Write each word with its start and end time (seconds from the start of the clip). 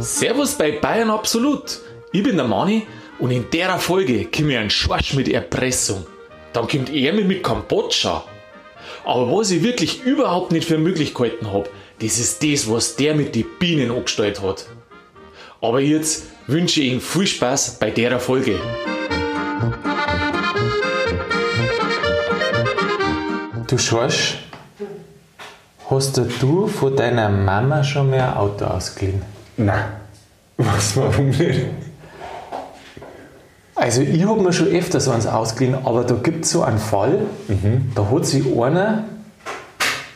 Servus 0.00 0.54
bei 0.54 0.72
Bayern 0.72 1.10
Absolut. 1.10 1.80
Ich 2.10 2.22
bin 2.22 2.36
der 2.36 2.46
Mani 2.46 2.86
und 3.18 3.30
in 3.30 3.50
der 3.50 3.78
Folge 3.78 4.24
komme 4.24 4.52
ich 4.52 4.58
ein 4.58 4.70
Schwasch 4.70 5.12
mit 5.12 5.28
Erpressung. 5.28 6.06
Dann 6.54 6.68
kommt 6.68 6.88
er 6.90 7.12
mit, 7.12 7.42
Kambodscha. 7.42 8.24
Aber 9.04 9.30
was 9.30 9.50
ich 9.50 9.62
wirklich 9.62 10.04
überhaupt 10.04 10.52
nicht 10.52 10.66
für 10.66 10.78
möglich 10.78 11.12
gehalten 11.12 11.52
habe, 11.52 11.68
das 12.00 12.18
ist 12.18 12.42
das, 12.42 12.70
was 12.70 12.96
der 12.96 13.14
mit 13.14 13.34
den 13.34 13.44
Bienen 13.58 13.90
angestellt 13.90 14.40
hat. 14.40 14.64
Aber 15.60 15.80
jetzt 15.80 16.28
wünsche 16.46 16.80
ich 16.80 16.92
Ihnen 16.92 17.02
viel 17.02 17.26
Spaß 17.26 17.78
bei 17.78 17.90
der 17.90 18.18
Folge. 18.20 18.58
Du 23.66 23.76
Schorsch, 23.76 24.38
hast 25.90 26.16
du 26.40 26.66
von 26.66 26.96
deiner 26.96 27.28
Mama 27.28 27.82
schon 27.84 28.10
mal 28.10 28.20
ein 28.20 28.34
Auto 28.34 28.64
ausgeliehen? 28.64 29.22
Nein. 29.56 29.84
Was, 30.58 30.96
warum 30.96 31.28
nicht? 31.30 31.66
Also 33.74 34.00
ich 34.00 34.24
habe 34.26 34.40
mir 34.40 34.52
schon 34.52 34.68
öfters 34.68 35.06
eins 35.08 35.26
ausgeliehen, 35.26 35.76
aber 35.84 36.04
da 36.04 36.14
gibt 36.14 36.44
es 36.44 36.52
so 36.52 36.62
einen 36.62 36.78
Fall, 36.78 37.18
da 37.94 38.10
hat 38.10 38.24
sich 38.24 38.44
einer 38.58 39.04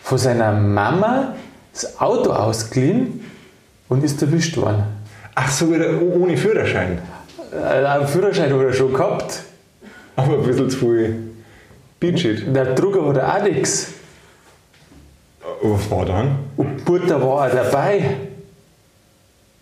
von 0.03 0.19
seiner 0.19 0.53
Mama 0.53 1.35
das 1.73 2.01
Auto 2.01 2.33
ausgeliehen 2.33 3.21
und 3.89 4.03
ist 4.03 4.21
erwischt 4.23 4.57
worden. 4.57 4.85
Ach 5.35 5.51
so, 5.51 5.73
wieder 5.73 6.01
ohne 6.03 6.37
Führerschein. 6.37 6.99
Äh, 7.53 7.85
Einen 7.85 8.09
Führerschein 8.09 8.53
hat 8.53 8.61
er 8.61 8.73
schon 8.73 8.93
gehabt. 8.93 9.41
Aber 10.17 10.35
ein 10.39 10.43
bisschen 10.43 10.69
zu 10.71 10.79
viel 10.79 11.17
Beachit. 12.01 12.55
Der 12.55 12.75
Drucker 12.75 13.07
hat 13.07 13.19
auch 13.19 13.43
nichts. 13.45 13.93
Was 15.63 15.91
war 15.91 16.05
dann? 16.07 16.39
Und 16.57 16.85
Butter 16.85 17.21
war 17.21 17.47
auch 17.47 17.51
dabei. 17.55 18.17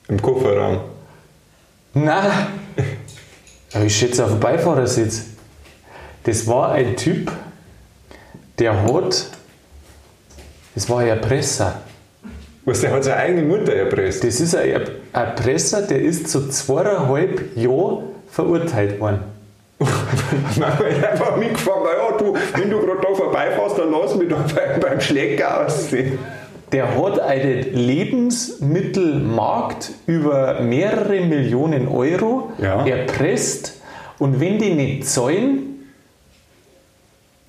Im 0.08 0.20
Kofferraum. 0.22 0.80
Nein. 1.94 2.30
Ja, 3.70 3.82
ich 3.82 3.94
schätze 3.98 4.24
auf 4.24 4.30
dem 4.30 4.40
Beifahrersitz. 4.40 5.24
Das 6.24 6.46
war 6.46 6.72
ein 6.72 6.96
Typ, 6.96 7.30
der 8.58 8.82
hat. 8.82 9.26
Das 10.74 10.88
war 10.88 11.00
ein 11.00 11.08
Erpresser. 11.08 11.78
Was, 12.64 12.80
der 12.80 12.92
hat 12.92 13.04
seine 13.04 13.16
eigene 13.18 13.42
Mutter 13.42 13.74
erpresst. 13.74 14.24
Das 14.24 14.40
ist 14.40 14.54
ein 14.54 14.70
Er- 14.70 14.90
Erpresser, 15.12 15.82
der 15.82 16.00
ist 16.00 16.28
zu 16.28 16.48
zweieinhalb 16.48 17.54
Jahren 17.58 18.04
verurteilt 18.30 18.98
worden. 19.00 19.20
Mama 20.56 20.78
hat 20.78 21.10
einfach 21.12 21.36
mitgefangen, 21.36 21.86
ja, 21.96 22.16
du, 22.16 22.34
wenn 22.54 22.70
du 22.70 22.78
gerade 22.80 23.00
da 23.00 23.14
vorbeifährst, 23.14 23.78
dann 23.78 23.90
lass 23.92 24.14
mich 24.14 24.28
da 24.28 24.36
beim, 24.54 24.80
beim 24.80 25.00
Schlecker 25.00 25.64
aussehen. 25.66 26.18
Der 26.72 26.94
hat 26.96 27.18
einen 27.20 27.62
Lebensmittelmarkt 27.72 29.90
über 30.06 30.60
mehrere 30.60 31.20
Millionen 31.22 31.88
Euro 31.88 32.52
Ja. 32.58 32.84
erpresst 32.86 33.80
und 34.18 34.38
wenn 34.40 34.58
die 34.58 34.74
nicht 34.74 35.08
zahlen, 35.08 35.64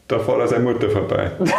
Da 0.08 0.20
fährt 0.20 0.40
er 0.40 0.48
seine 0.48 0.64
Mutter 0.64 0.90
vorbei. 0.90 1.32
Nicht 1.40 1.54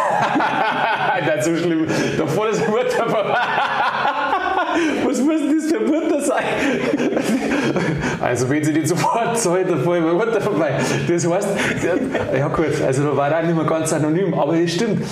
so 1.43 1.55
schlimm. 1.55 1.87
Da 2.17 2.25
vorne 2.27 2.51
ist 2.51 2.61
eine 2.63 2.71
Mutter 2.71 3.09
vorbei. 3.09 3.37
Was 5.05 5.19
muss 5.21 5.39
denn 5.39 5.55
das 5.57 5.71
für 5.71 5.77
eine 5.79 5.87
Mutter 5.87 6.20
sein? 6.33 8.21
Also, 8.21 8.49
wenn 8.49 8.63
sie 8.63 8.73
nicht 8.73 8.87
sofort 8.87 9.37
zahlt, 9.37 9.69
dann 9.69 9.83
fahre 9.83 9.97
ich 9.97 10.03
meine 10.03 10.17
Mutter 10.17 10.41
vorbei. 10.41 10.71
Das 11.07 11.27
heißt, 11.27 11.47
ja 12.37 12.47
gut, 12.49 12.81
also 12.85 13.03
da 13.03 13.17
war 13.17 13.29
er 13.31 13.39
auch 13.39 13.43
nicht 13.43 13.55
mehr 13.55 13.65
ganz 13.65 13.91
anonym, 13.93 14.33
aber 14.33 14.55
es 14.59 14.73
stimmt. 14.73 15.03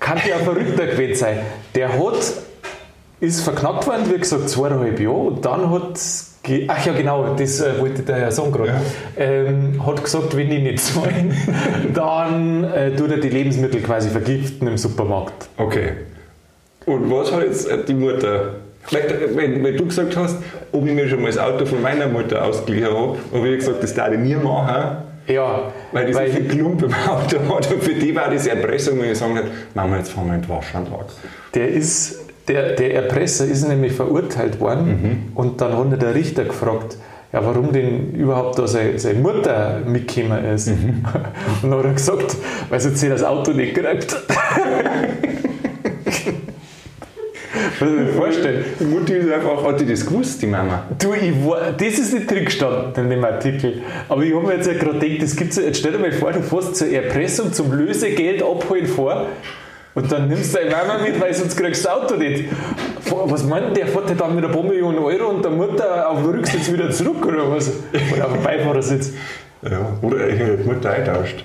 Kann 0.00 0.18
ja 0.28 0.36
ein 0.36 0.44
Verrückter 0.44 0.86
gewesen 0.86 1.14
sein. 1.16 1.38
Der 1.74 1.88
hat, 1.92 2.32
ist 3.20 3.40
verknackt 3.42 3.86
worden, 3.86 4.04
wie 4.12 4.18
gesagt, 4.18 4.48
zweieinhalb 4.48 5.00
Jahre 5.00 5.14
und 5.16 5.44
dann 5.44 5.70
hat 5.70 5.98
ge- 6.42 6.66
Ach 6.68 6.84
ja, 6.86 6.92
genau, 6.92 7.34
das 7.34 7.60
äh, 7.60 7.80
wollte 7.80 8.02
der 8.02 8.16
Herr 8.16 8.30
sagen 8.32 8.52
gerade. 8.52 8.68
Ja. 8.68 8.80
Ähm, 9.24 9.84
hat 9.84 10.02
gesagt, 10.04 10.36
wenn 10.36 10.48
die 10.50 10.58
nicht 10.60 10.80
zahlen, 10.80 11.34
dann 11.94 12.64
äh, 12.64 12.94
tut 12.94 13.10
er 13.10 13.16
die 13.18 13.30
Lebensmittel 13.30 13.80
quasi 13.82 14.10
vergiften 14.10 14.68
im 14.68 14.76
Supermarkt. 14.78 15.48
Okay. 15.56 15.92
Und 16.84 17.10
was 17.10 17.32
hat 17.32 17.42
jetzt 17.42 17.68
die 17.88 17.94
Mutter? 17.94 18.50
Weil, 18.90 19.30
wenn, 19.34 19.64
wenn 19.64 19.76
du 19.76 19.86
gesagt 19.86 20.16
hast, 20.16 20.36
ob 20.72 20.86
ich 20.86 20.92
mir 20.92 21.08
schon 21.08 21.20
mal 21.22 21.28
das 21.28 21.38
Auto 21.38 21.66
von 21.66 21.82
meiner 21.82 22.06
Mutter 22.06 22.44
ausgeliehen 22.44 22.86
habe, 22.86 23.16
habe 23.32 23.48
ich 23.48 23.58
gesagt, 23.58 23.82
das 23.82 23.94
darf 23.94 24.12
ich 24.12 24.18
nie 24.18 24.34
machen, 24.36 24.98
Ja, 25.26 25.72
weil 25.92 26.06
das 26.12 26.16
so 26.16 26.32
viel 26.36 26.48
Klump 26.48 26.82
im 26.82 26.94
Auto 26.94 27.38
hat. 27.56 27.72
Und 27.72 27.82
für 27.82 27.94
die 27.94 28.14
war 28.14 28.30
das 28.30 28.46
Erpressung, 28.46 29.00
wenn 29.00 29.10
ich 29.12 29.18
sagen 29.18 29.34
würde, 29.34 29.48
Mama, 29.74 29.96
jetzt 29.98 30.12
fahren 30.12 30.28
wir 30.28 30.34
in 30.36 30.42
den 30.42 30.48
Waschantrag. 30.48 31.06
der 31.54 31.68
ist, 31.68 32.20
der, 32.48 32.74
der 32.74 32.94
Erpresser 32.94 33.44
ist 33.44 33.66
nämlich 33.66 33.92
verurteilt 33.92 34.60
worden 34.60 35.32
und 35.34 35.60
dann 35.60 35.76
hat 35.90 36.00
der 36.00 36.14
Richter 36.14 36.44
gefragt, 36.44 36.96
ja, 37.32 37.44
warum 37.44 37.72
denn 37.72 38.12
überhaupt 38.12 38.56
da 38.56 38.68
seine, 38.68 38.98
seine 39.00 39.18
Mutter 39.18 39.80
mitgekommen 39.84 40.44
ist. 40.44 40.68
Und 41.62 41.70
dann 41.70 41.74
hat 41.78 41.84
er 41.84 41.92
gesagt, 41.92 42.36
weil 42.70 42.80
sie 42.80 43.08
das 43.08 43.24
Auto 43.24 43.50
nicht 43.50 43.74
gekriegt 43.74 44.16
Muss 47.80 47.90
ich 47.90 47.96
mir 47.96 48.06
vorstellen. 48.08 48.64
Die 48.80 48.84
Mutti 48.84 49.12
ist 49.12 49.30
einfach, 49.30 49.62
hat 49.64 49.80
die 49.80 49.86
das 49.86 50.06
gewusst, 50.06 50.40
die 50.40 50.46
Mama? 50.46 50.84
Du, 50.98 51.12
ich 51.12 51.32
war, 51.44 51.72
das 51.72 51.98
ist 51.98 52.14
nicht 52.14 52.30
drin 52.30 52.44
gestanden 52.44 53.04
in 53.04 53.10
dem 53.10 53.24
Artikel. 53.24 53.82
Aber 54.08 54.22
ich 54.22 54.34
habe 54.34 54.46
mir 54.46 54.54
jetzt 54.54 54.66
ja 54.66 54.74
gerade 54.74 54.98
gedacht, 54.98 55.22
das 55.22 55.36
gibt's 55.36 55.56
jetzt 55.56 55.78
stell 55.78 55.92
dir 55.92 55.98
mal 55.98 56.12
vor, 56.12 56.32
du 56.32 56.42
fährst 56.42 56.76
zur 56.76 56.88
Erpressung, 56.88 57.52
zum 57.52 57.72
Lösegeld 57.72 58.42
abholen 58.42 58.86
vor 58.86 59.26
und 59.94 60.12
dann 60.12 60.28
nimmst 60.28 60.54
du 60.54 60.58
deine 60.58 60.70
Mama 60.70 60.98
mit, 61.02 61.18
weil 61.20 61.32
sonst 61.32 61.56
kriegst 61.56 61.84
du 61.84 61.88
das 61.88 61.96
Auto 61.96 62.16
nicht. 62.16 62.44
Was 63.10 63.44
meint 63.44 63.76
der? 63.76 63.86
Fährt 63.86 64.10
der 64.10 64.16
dann 64.16 64.34
mit 64.34 64.44
ein 64.44 64.52
paar 64.52 64.62
Millionen 64.62 64.98
Euro 64.98 65.30
und 65.30 65.42
der 65.42 65.50
Mutter 65.50 66.08
auf 66.10 66.22
dem 66.22 66.32
Rücksitz 66.32 66.70
wieder 66.70 66.90
zurück 66.90 67.24
oder 67.24 67.50
was? 67.50 67.72
Oder 68.14 68.26
auf 68.26 68.32
dem 68.34 68.42
Beifahrersitz? 68.42 69.12
Ja. 69.62 69.80
Oder 70.02 70.28
die 70.28 70.64
Mutter 70.64 70.90
eintauscht. 70.90 71.44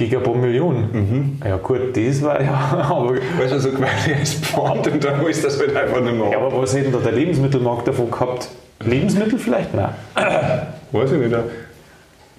Gegen 0.00 0.16
ein 0.16 0.22
paar 0.22 0.34
Millionen. 0.34 1.38
Ja 1.44 1.58
gut, 1.58 1.94
das 1.94 2.22
war 2.22 2.40
ja, 2.40 2.54
aber, 2.90 3.16
Weißt 3.38 3.52
du, 3.52 3.60
so 3.60 3.70
quasi 3.70 4.14
als 4.18 4.32
Pfand 4.32 4.88
und 4.88 5.04
dann 5.04 5.26
ist 5.26 5.44
das 5.44 5.58
halt 5.58 5.76
einfach 5.76 6.00
nicht 6.00 6.16
mehr. 6.16 6.30
ja, 6.30 6.38
aber 6.38 6.62
was 6.62 6.72
hätte 6.72 6.84
denn 6.84 6.92
da 6.92 6.98
der 7.00 7.12
Lebensmittelmarkt 7.12 7.86
davon 7.86 8.10
gehabt? 8.10 8.48
Lebensmittel 8.82 9.38
vielleicht? 9.38 9.74
Nein. 9.74 9.90
Weiß 10.92 11.12
ich 11.12 11.18
nicht. 11.18 11.34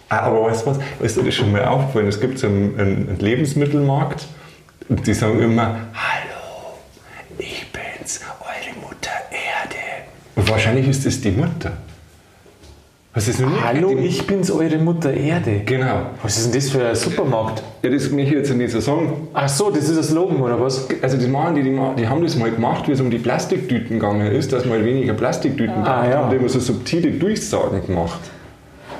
Ah, 0.10 0.18
aber 0.22 0.46
weißt 0.46 0.66
du 0.66 0.72
was? 0.72 0.80
Ist 1.02 1.18
dir 1.18 1.24
das 1.24 1.36
schon 1.36 1.52
mal 1.52 1.64
aufgefallen? 1.66 2.08
Es 2.08 2.20
gibt 2.20 2.40
so 2.40 2.48
einen, 2.48 2.80
einen 2.80 3.10
einen 3.10 3.20
Lebensmittelmarkt 3.20 4.26
und 4.90 5.06
die 5.06 5.14
sagen 5.14 5.40
immer: 5.40 5.76
Hallo, 5.94 6.74
ich 7.38 7.68
bin's, 7.72 8.22
eure 8.42 8.76
Mutter 8.82 9.12
Erde. 9.30 10.10
Und 10.36 10.50
wahrscheinlich 10.50 10.88
ist 10.88 11.06
es 11.06 11.22
die 11.22 11.30
Mutter. 11.32 11.74
Was 13.14 13.28
ist 13.28 13.42
denn 13.42 13.50
Hallo, 13.62 13.92
ich 13.98 14.26
bin's, 14.26 14.50
eure 14.50 14.78
Mutter 14.78 15.14
Erde. 15.14 15.64
Genau. 15.66 16.06
Was 16.24 16.38
ist 16.38 16.46
denn 16.46 16.54
das 16.62 16.70
für 16.70 16.88
ein 16.88 16.96
Supermarkt? 16.96 17.62
Ja, 17.84 17.90
das 17.90 18.10
kann 18.10 18.20
ich 18.20 18.30
jetzt 18.32 18.54
nicht 18.56 18.72
so 18.72 18.80
sagen. 18.80 19.28
Ach 19.34 19.50
so, 19.50 19.70
das 19.70 19.90
ist 19.90 19.98
ein 19.98 20.04
Slogan 20.04 20.38
oder 20.42 20.58
was? 20.62 20.88
Also 21.02 21.18
das 21.18 21.28
machen 21.28 21.56
die, 21.56 21.64
die, 21.64 21.78
die 21.98 22.08
haben 22.08 22.24
das 22.24 22.38
mal 22.38 22.50
gemacht, 22.50 22.88
wie 22.88 22.94
es 22.94 23.02
um 23.02 23.12
die 23.12 23.18
Plastiktüten 23.18 24.00
gegangen 24.00 24.32
ist, 24.32 24.54
dass 24.54 24.64
mal 24.66 24.86
weniger 24.86 25.14
Plastiktüten 25.14 25.84
Ah, 25.84 26.08
ja. 26.10 26.18
haben 26.20 26.30
die 26.30 26.38
immer 26.38 26.48
so 26.48 26.62
subtile 26.62 27.12
Durchsagen 27.12 27.86
gemacht. 27.86 28.22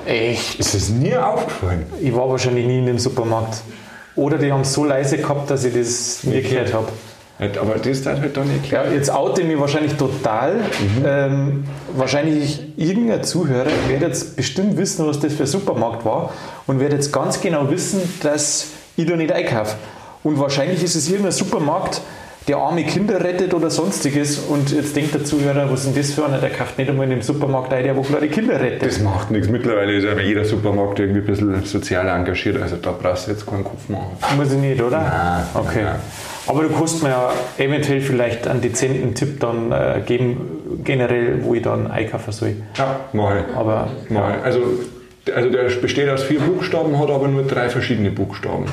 Echt? 0.04 0.60
Ist 0.60 0.74
das 0.74 0.90
nie 0.90 1.16
aufgefallen? 1.16 1.84
Ich 2.02 2.14
war 2.14 2.28
wahrscheinlich 2.28 2.66
nie 2.66 2.80
in 2.80 2.86
dem 2.86 2.98
Supermarkt. 2.98 3.62
Oder 4.14 4.36
die 4.36 4.52
haben 4.52 4.60
es 4.60 4.74
so 4.74 4.84
leise 4.84 5.16
gehabt, 5.16 5.48
dass 5.50 5.64
ich 5.64 5.72
das 5.72 6.22
nie 6.24 6.42
gehört 6.42 6.74
habe. 6.74 6.88
Nicht, 7.42 7.58
Aber 7.58 7.74
das 7.74 8.06
hat 8.06 8.20
halt 8.20 8.36
dann 8.36 8.48
nicht 8.48 8.70
Ja, 8.70 8.82
klar. 8.82 8.92
jetzt 8.94 9.10
oute 9.12 9.42
ich 9.42 9.46
mich 9.48 9.58
wahrscheinlich 9.58 9.94
total. 9.94 10.56
Ähm, 11.04 11.64
wahrscheinlich 11.96 12.60
irgendein 12.76 13.22
Zuhörer 13.24 13.66
wird 13.88 14.02
jetzt 14.02 14.36
bestimmt 14.36 14.76
wissen, 14.76 15.06
was 15.06 15.20
das 15.20 15.32
für 15.34 15.44
ein 15.44 15.46
Supermarkt 15.46 16.04
war 16.04 16.32
und 16.66 16.80
wird 16.80 16.92
jetzt 16.92 17.12
ganz 17.12 17.40
genau 17.40 17.70
wissen, 17.70 18.00
dass 18.22 18.68
ich 18.96 19.06
da 19.06 19.16
nicht 19.16 19.32
einkaufe. 19.32 19.76
Und 20.22 20.38
wahrscheinlich 20.38 20.82
ist 20.84 20.94
es 20.94 21.08
irgendein 21.08 21.32
Supermarkt, 21.32 22.00
der 22.48 22.56
arme 22.56 22.82
Kinder 22.84 23.22
rettet 23.22 23.54
oder 23.54 23.70
sonstiges. 23.70 24.38
Und 24.38 24.72
jetzt 24.72 24.96
denkt 24.96 25.14
der 25.14 25.24
Zuhörer, 25.24 25.70
was 25.70 25.84
ist 25.84 25.94
denn 25.94 26.02
das 26.02 26.12
für 26.12 26.24
einer? 26.26 26.38
Der 26.38 26.50
kauft 26.50 26.76
nicht 26.76 26.90
einmal 26.90 27.04
in 27.04 27.10
dem 27.10 27.22
Supermarkt 27.22 27.72
ein, 27.72 27.84
der 27.84 27.96
wo 27.96 28.02
kleine 28.02 28.28
Kinder 28.28 28.60
rettet. 28.60 28.84
Das 28.84 28.98
macht 29.00 29.30
nichts. 29.30 29.48
Mittlerweile 29.48 29.92
ist 29.96 30.06
aber 30.06 30.22
jeder 30.22 30.44
Supermarkt 30.44 30.98
irgendwie 30.98 31.20
ein 31.20 31.26
bisschen 31.26 31.64
sozial 31.64 32.08
engagiert. 32.08 32.60
Also 32.60 32.76
da 32.76 32.92
brauchst 33.00 33.28
du 33.28 33.30
jetzt 33.32 33.46
keinen 33.46 33.62
Kopf 33.62 33.88
machen. 33.88 34.06
Muss 34.36 34.50
ich 34.52 34.58
nicht, 34.58 34.82
oder? 34.82 35.00
Nein, 35.02 35.44
Okay. 35.54 35.82
nein. 35.84 35.96
Aber 36.46 36.62
du 36.62 36.70
kannst 36.70 37.02
mir 37.02 37.10
ja 37.10 37.32
eventuell 37.58 38.00
vielleicht 38.00 38.48
einen 38.48 38.60
dezenten 38.60 39.14
Tipp 39.14 39.38
dann 39.40 39.70
äh, 39.70 40.02
geben, 40.04 40.80
generell, 40.84 41.44
wo 41.44 41.54
ich 41.54 41.62
dann 41.62 41.90
einkaufen 41.90 42.32
soll. 42.32 42.56
Ja, 42.76 43.00
ich. 43.36 43.56
Aber 43.56 43.88
Mach 44.08 44.36
ich. 44.36 44.44
Also, 44.44 44.60
also 45.34 45.50
der 45.50 45.62
besteht 45.80 46.08
aus 46.08 46.24
vier 46.24 46.40
Buchstaben, 46.40 46.98
hat 46.98 47.10
aber 47.10 47.28
nur 47.28 47.44
drei 47.44 47.68
verschiedene 47.68 48.10
Buchstaben. 48.10 48.66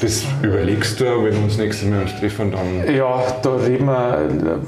Das 0.00 0.24
überlegst 0.42 1.00
du, 1.00 1.04
wenn 1.04 1.34
wir 1.34 1.42
uns 1.42 1.58
nächstes 1.58 1.88
Mal 1.88 2.02
uns 2.02 2.16
treffen, 2.20 2.52
dann. 2.52 2.94
ja, 2.94 3.20
da 3.42 3.56
reden 3.56 3.86
wir. 3.86 4.60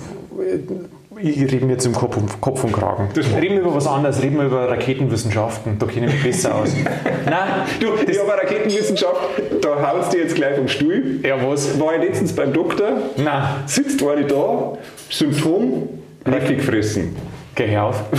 Ich 1.23 1.41
rede 1.53 1.65
mir 1.67 1.73
jetzt 1.73 1.87
im 1.87 1.93
Kopf, 1.93 2.17
Kopf 2.41 2.65
und 2.65 2.73
Kragen. 2.73 3.09
Reden 3.15 3.55
wir 3.57 3.61
über 3.63 3.75
was 3.75 3.87
anderes, 3.87 4.23
reden 4.23 4.37
wir 4.39 4.47
über 4.47 4.69
Raketenwissenschaften. 4.69 5.79
Da 5.79 5.87
kenne 5.87 6.07
ich 6.07 6.13
mich 6.15 6.23
besser 6.23 6.55
aus. 6.55 6.75
Nein, 7.25 7.49
Du, 7.81 7.89
ich 8.11 8.19
habe 8.19 8.31
Raketenwissenschaft, 8.33 9.17
da 9.61 9.83
haust 9.93 10.13
du 10.13 10.19
jetzt 10.19 10.35
gleich 10.35 10.57
vom 10.57 10.69
Stuhl. 10.69 11.21
ja 11.23 11.37
was? 11.47 11.79
War 11.81 11.95
ich 11.97 12.03
letztens 12.09 12.33
beim 12.35 12.53
Doktor, 12.53 12.93
Nein, 13.17 13.43
sitzt 13.67 14.03
eine 14.03 14.25
da, 14.25 14.73
Symptom, 15.09 15.89
Leffi 16.25 16.57
gefressen. 16.57 17.17
geh 17.55 17.77
auf. 17.77 18.03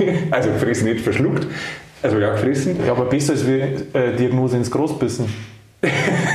Ich 0.00 0.32
also 0.32 0.50
fressen 0.58 0.88
nicht 0.88 1.00
verschluckt, 1.00 1.46
also 2.02 2.18
ja 2.18 2.30
gefressen. 2.30 2.76
Ja, 2.86 2.92
aber 2.92 3.04
besser 3.06 3.32
als 3.32 3.46
wie 3.46 3.60
äh, 3.60 4.16
Diagnose 4.18 4.56
ins 4.56 4.70
Großbissen. 4.70 5.26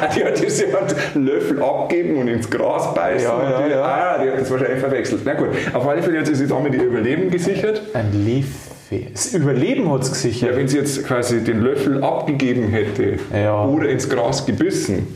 Die 0.16 0.24
hat 0.24 0.44
das 0.44 0.60
ja 0.60 0.66
einen 1.14 1.26
Löffel 1.26 1.62
abgeben 1.62 2.16
und 2.16 2.28
ins 2.28 2.48
Gras 2.50 2.94
beißen. 2.94 3.28
Ja, 3.28 3.50
ja, 3.50 3.62
die, 3.66 3.70
ja. 3.72 3.82
Ah, 3.82 4.22
die 4.22 4.30
hat 4.30 4.40
das 4.40 4.50
wahrscheinlich 4.50 4.80
verwechselt. 4.80 5.20
Na 5.24 5.34
gut, 5.34 5.48
auf 5.72 5.86
alle 5.86 6.02
Fälle 6.02 6.18
hat 6.20 6.26
sie 6.26 6.34
sich 6.34 6.48
damit 6.48 6.74
ihr 6.74 6.84
Überleben 6.84 7.30
gesichert. 7.30 7.82
Ein 7.94 8.24
Leffe. 8.24 9.06
Das 9.12 9.34
Überleben 9.34 9.90
hat 9.92 10.02
es 10.02 10.08
Ja, 10.08 10.14
gesichert. 10.28 10.56
wenn 10.56 10.68
sie 10.68 10.78
jetzt 10.78 11.06
quasi 11.06 11.42
den 11.44 11.60
Löffel 11.60 12.02
abgegeben 12.02 12.68
hätte 12.68 13.18
Ja. 13.34 13.64
oder 13.66 13.88
ins 13.88 14.08
Gras 14.08 14.46
gebissen, 14.46 15.06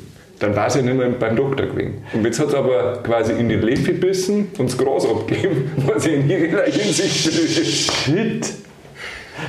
dann 0.40 0.54
war 0.56 0.68
sie 0.68 0.80
ja 0.80 0.84
nicht 0.84 0.96
mehr 0.98 1.08
beim 1.10 1.36
Doktor 1.36 1.66
gewesen. 1.66 2.02
Und 2.12 2.24
jetzt 2.24 2.38
hat 2.40 2.50
sie 2.50 2.56
aber 2.58 2.98
quasi 3.02 3.32
in 3.32 3.48
den 3.48 3.62
Löffel 3.62 3.94
gebissen 3.94 4.48
und 4.58 4.68
das 4.70 4.76
Gras 4.76 5.06
abgegeben, 5.06 5.70
was 5.86 6.04
in 6.06 6.28
jeder 6.28 6.64
Hinsicht. 6.64 7.32
Shit. 7.32 8.52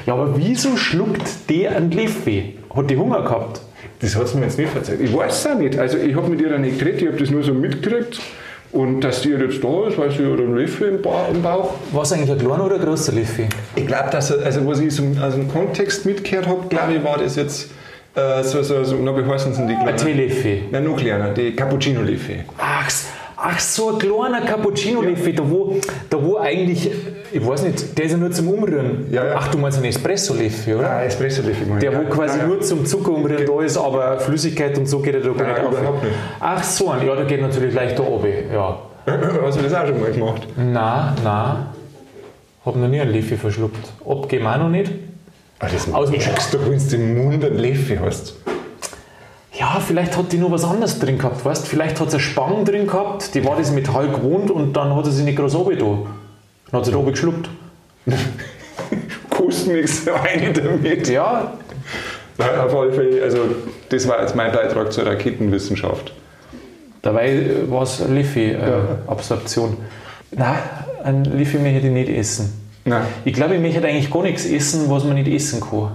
Ja, 0.06 0.14
aber 0.14 0.38
wieso 0.38 0.78
schluckt 0.78 1.50
der 1.50 1.76
einen 1.76 1.92
Leffe? 1.92 2.44
Hat 2.74 2.90
die 2.90 2.96
Hunger 2.98 3.22
gehabt? 3.24 3.62
Das 4.00 4.16
hat 4.16 4.28
sie 4.28 4.38
mir 4.38 4.46
jetzt 4.46 4.58
nicht 4.58 4.76
erzählt. 4.76 5.02
Ich 5.02 5.16
weiß 5.16 5.40
es 5.40 5.48
auch 5.48 5.58
nicht. 5.58 5.78
Also 5.78 5.98
ich 5.98 6.16
habe 6.16 6.30
mit 6.30 6.42
ihr 6.42 6.58
nicht 6.58 6.80
geredet, 6.80 7.02
ich 7.02 7.08
habe 7.08 7.18
das 7.18 7.30
nur 7.30 7.44
so 7.44 7.54
mitgekriegt. 7.54 8.20
Und 8.72 9.02
dass 9.02 9.22
die 9.22 9.30
jetzt 9.30 9.64
da 9.64 9.88
ist, 9.88 10.00
weil 10.00 10.10
sie 10.10 10.26
hat 10.26 10.40
einen 10.40 10.56
Löffel 10.56 10.90
im, 10.90 11.02
ba 11.02 11.28
im 11.32 11.44
Bauch. 11.44 11.76
War 11.92 12.02
es 12.02 12.12
eigentlich 12.12 12.32
ein 12.32 12.40
kleiner 12.40 12.66
oder 12.66 12.76
ein 12.76 12.82
großer 12.82 13.12
Leffe? 13.12 13.44
Ich 13.76 13.86
glaube, 13.86 14.10
dass 14.10 14.32
also 14.32 14.68
was 14.68 14.80
ich 14.80 14.96
so 14.96 15.04
aus 15.22 15.36
dem 15.36 15.48
Kontext 15.48 16.08
mitgehört 16.08 16.48
habe, 16.48 16.68
glaube 16.70 16.96
ich, 16.96 17.04
war 17.04 17.20
das 17.20 17.36
jetzt 17.36 17.70
äh, 18.16 18.44
so, 18.44 18.64
so, 18.64 18.84
so, 18.84 18.96
na, 18.96 19.16
wie 19.16 19.30
heißen 19.30 19.54
sie 19.54 19.68
die 19.68 19.74
Ein 19.74 19.96
kleinen? 19.96 19.98
Teeleffe. 19.98 20.58
Nein, 20.72 20.84
noch 20.86 20.98
kleiner, 20.98 21.34
die 21.34 21.56
Cappuccino-Löffel. 21.56 22.46
Ach, 22.58 22.90
ach 23.38 23.60
so, 23.60 23.92
ein 23.92 24.00
kleiner 24.00 24.42
Cappuccino-Leffe, 24.42 25.34
da, 25.34 25.44
wo, 25.48 25.80
da 26.10 26.24
wo 26.24 26.38
eigentlich, 26.38 26.90
ich 27.34 27.46
weiß 27.46 27.64
nicht, 27.64 27.98
der 27.98 28.06
ist 28.06 28.12
ja 28.12 28.18
nur 28.18 28.32
zum 28.32 28.48
Umrühren. 28.50 29.08
Ja, 29.12 29.26
ja. 29.26 29.36
Ach, 29.38 29.48
du 29.50 29.58
meinst 29.58 29.78
einen 29.78 29.88
Espresso-Leffe, 29.88 30.78
oder? 30.78 30.90
Ah, 30.90 31.04
Espresso-Löffel. 31.04 31.66
meine. 31.68 31.80
Der, 31.82 31.98
wo 31.98 32.04
quasi 32.10 32.40
ja, 32.40 32.46
nur 32.48 32.62
zum 32.62 32.86
Zucker 32.86 33.12
umrühren 33.12 33.46
da 33.46 33.62
ist, 33.64 33.78
aber 33.78 34.20
Flüssigkeit 34.20 34.78
und 34.78 34.86
so 34.88 35.00
geht 35.00 35.16
er 35.16 35.22
da 35.22 35.30
gar 35.32 35.48
Nein, 35.48 35.70
nicht 35.72 35.86
auf. 35.88 36.04
nicht. 36.04 36.14
Ach 36.40 36.64
so, 36.64 36.90
ein- 36.92 37.06
ja, 37.06 37.16
da 37.16 37.24
geht 37.24 37.42
natürlich 37.42 37.74
leicht 37.74 37.98
da 37.98 38.04
oben, 38.04 38.28
ja. 38.54 38.78
Hast 39.46 39.58
du 39.60 39.64
das 39.64 39.74
auch 39.74 39.88
schon 39.88 40.00
mal 40.00 40.12
gemacht? 40.12 40.48
Nein, 40.56 41.14
nein, 41.24 41.56
hab 42.66 42.76
noch 42.76 42.88
nie 42.88 43.02
einen 43.02 43.12
Leffe 43.12 43.36
verschluckt. 43.38 43.92
Abgeben 44.08 44.46
auch 44.48 44.58
noch 44.58 44.70
nicht. 44.70 44.92
Ah, 45.60 45.68
das 45.72 45.92
Aus 45.94 46.10
dem 46.12 46.20
merkst 46.20 46.54
du, 46.54 46.58
wenn 46.70 46.78
du 46.90 46.96
im 46.96 47.24
Mund 47.26 47.44
einen 47.46 47.58
Löffel 47.58 48.00
hast. 48.00 48.36
Ja, 49.54 49.80
vielleicht 49.86 50.18
hat 50.18 50.32
die 50.32 50.38
noch 50.38 50.52
was 50.52 50.64
anderes 50.64 51.00
drin 51.00 51.18
gehabt, 51.18 51.46
weißt 51.46 51.68
Vielleicht 51.68 52.00
hat 52.00 52.10
sie 52.12 52.18
eine 52.18 52.24
Spange 52.24 52.64
drin 52.64 52.88
gehabt, 52.88 53.36
die 53.36 53.46
war 53.46 53.56
das 53.56 53.72
Metall 53.72 54.08
gewohnt 54.10 54.50
und 54.50 54.74
dann 54.74 54.96
hat 54.96 55.06
sie 55.06 55.12
sich 55.12 55.26
nicht 55.26 55.38
groß 55.38 55.56
oben 55.56 55.78
da. 55.78 55.86
Dann 56.74 56.80
hat 56.82 56.86
sie 56.88 56.96
oben 56.96 57.12
geschluckt. 57.12 57.50
Kostet 59.30 59.74
nichts 59.76 60.08
rein 60.08 60.52
damit. 60.56 61.08
Ja, 61.08 61.54
Ja, 62.40 62.64
Auf 62.66 62.74
alle 62.76 62.92
Fälle, 62.92 63.22
also 63.22 63.46
das 63.90 64.08
war 64.08 64.20
jetzt 64.22 64.36
mein 64.36 64.52
Beitrag 64.52 64.92
zur 64.92 65.06
Raketenwissenschaft. 65.06 66.14
dabei 67.04 67.46
war 67.68 67.84
es 67.84 68.00
Leffe-Absorption. 68.00 69.78
Nein, 70.32 70.56
ein 71.04 71.24
Leffe 71.26 71.60
möchte 71.60 71.86
ich 71.88 71.94
nicht 71.94 72.10
essen. 72.10 72.52
Nein, 72.86 73.04
Ich 73.24 73.34
glaube, 73.34 73.54
ich 73.54 73.62
möchte 73.62 73.86
eigentlich 73.88 74.10
gar 74.10 74.24
nichts 74.24 74.46
essen, 74.48 74.90
was 74.90 75.04
man 75.04 75.14
nicht 75.14 75.28
essen 75.28 75.62
kann. 75.62 75.92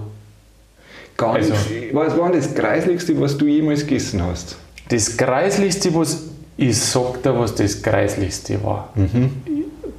gar 1.17 1.33
Also- 1.35 1.51
nicht. 1.51 1.93
Was 1.93 2.17
war 2.17 2.31
das 2.31 2.55
Kreisligste, 2.55 3.19
was 3.19 3.37
du 3.37 3.47
jemals 3.47 3.81
gegessen 3.85 4.23
hast? 4.23 4.55
Das 4.87 5.17
Kreislichste, 5.17 5.93
was 5.93 6.23
ich 6.55 6.77
sag 6.79 7.21
dir, 7.21 7.37
was 7.37 7.53
das 7.55 7.81
Kreislichste 7.81 8.63
war. 8.63 8.93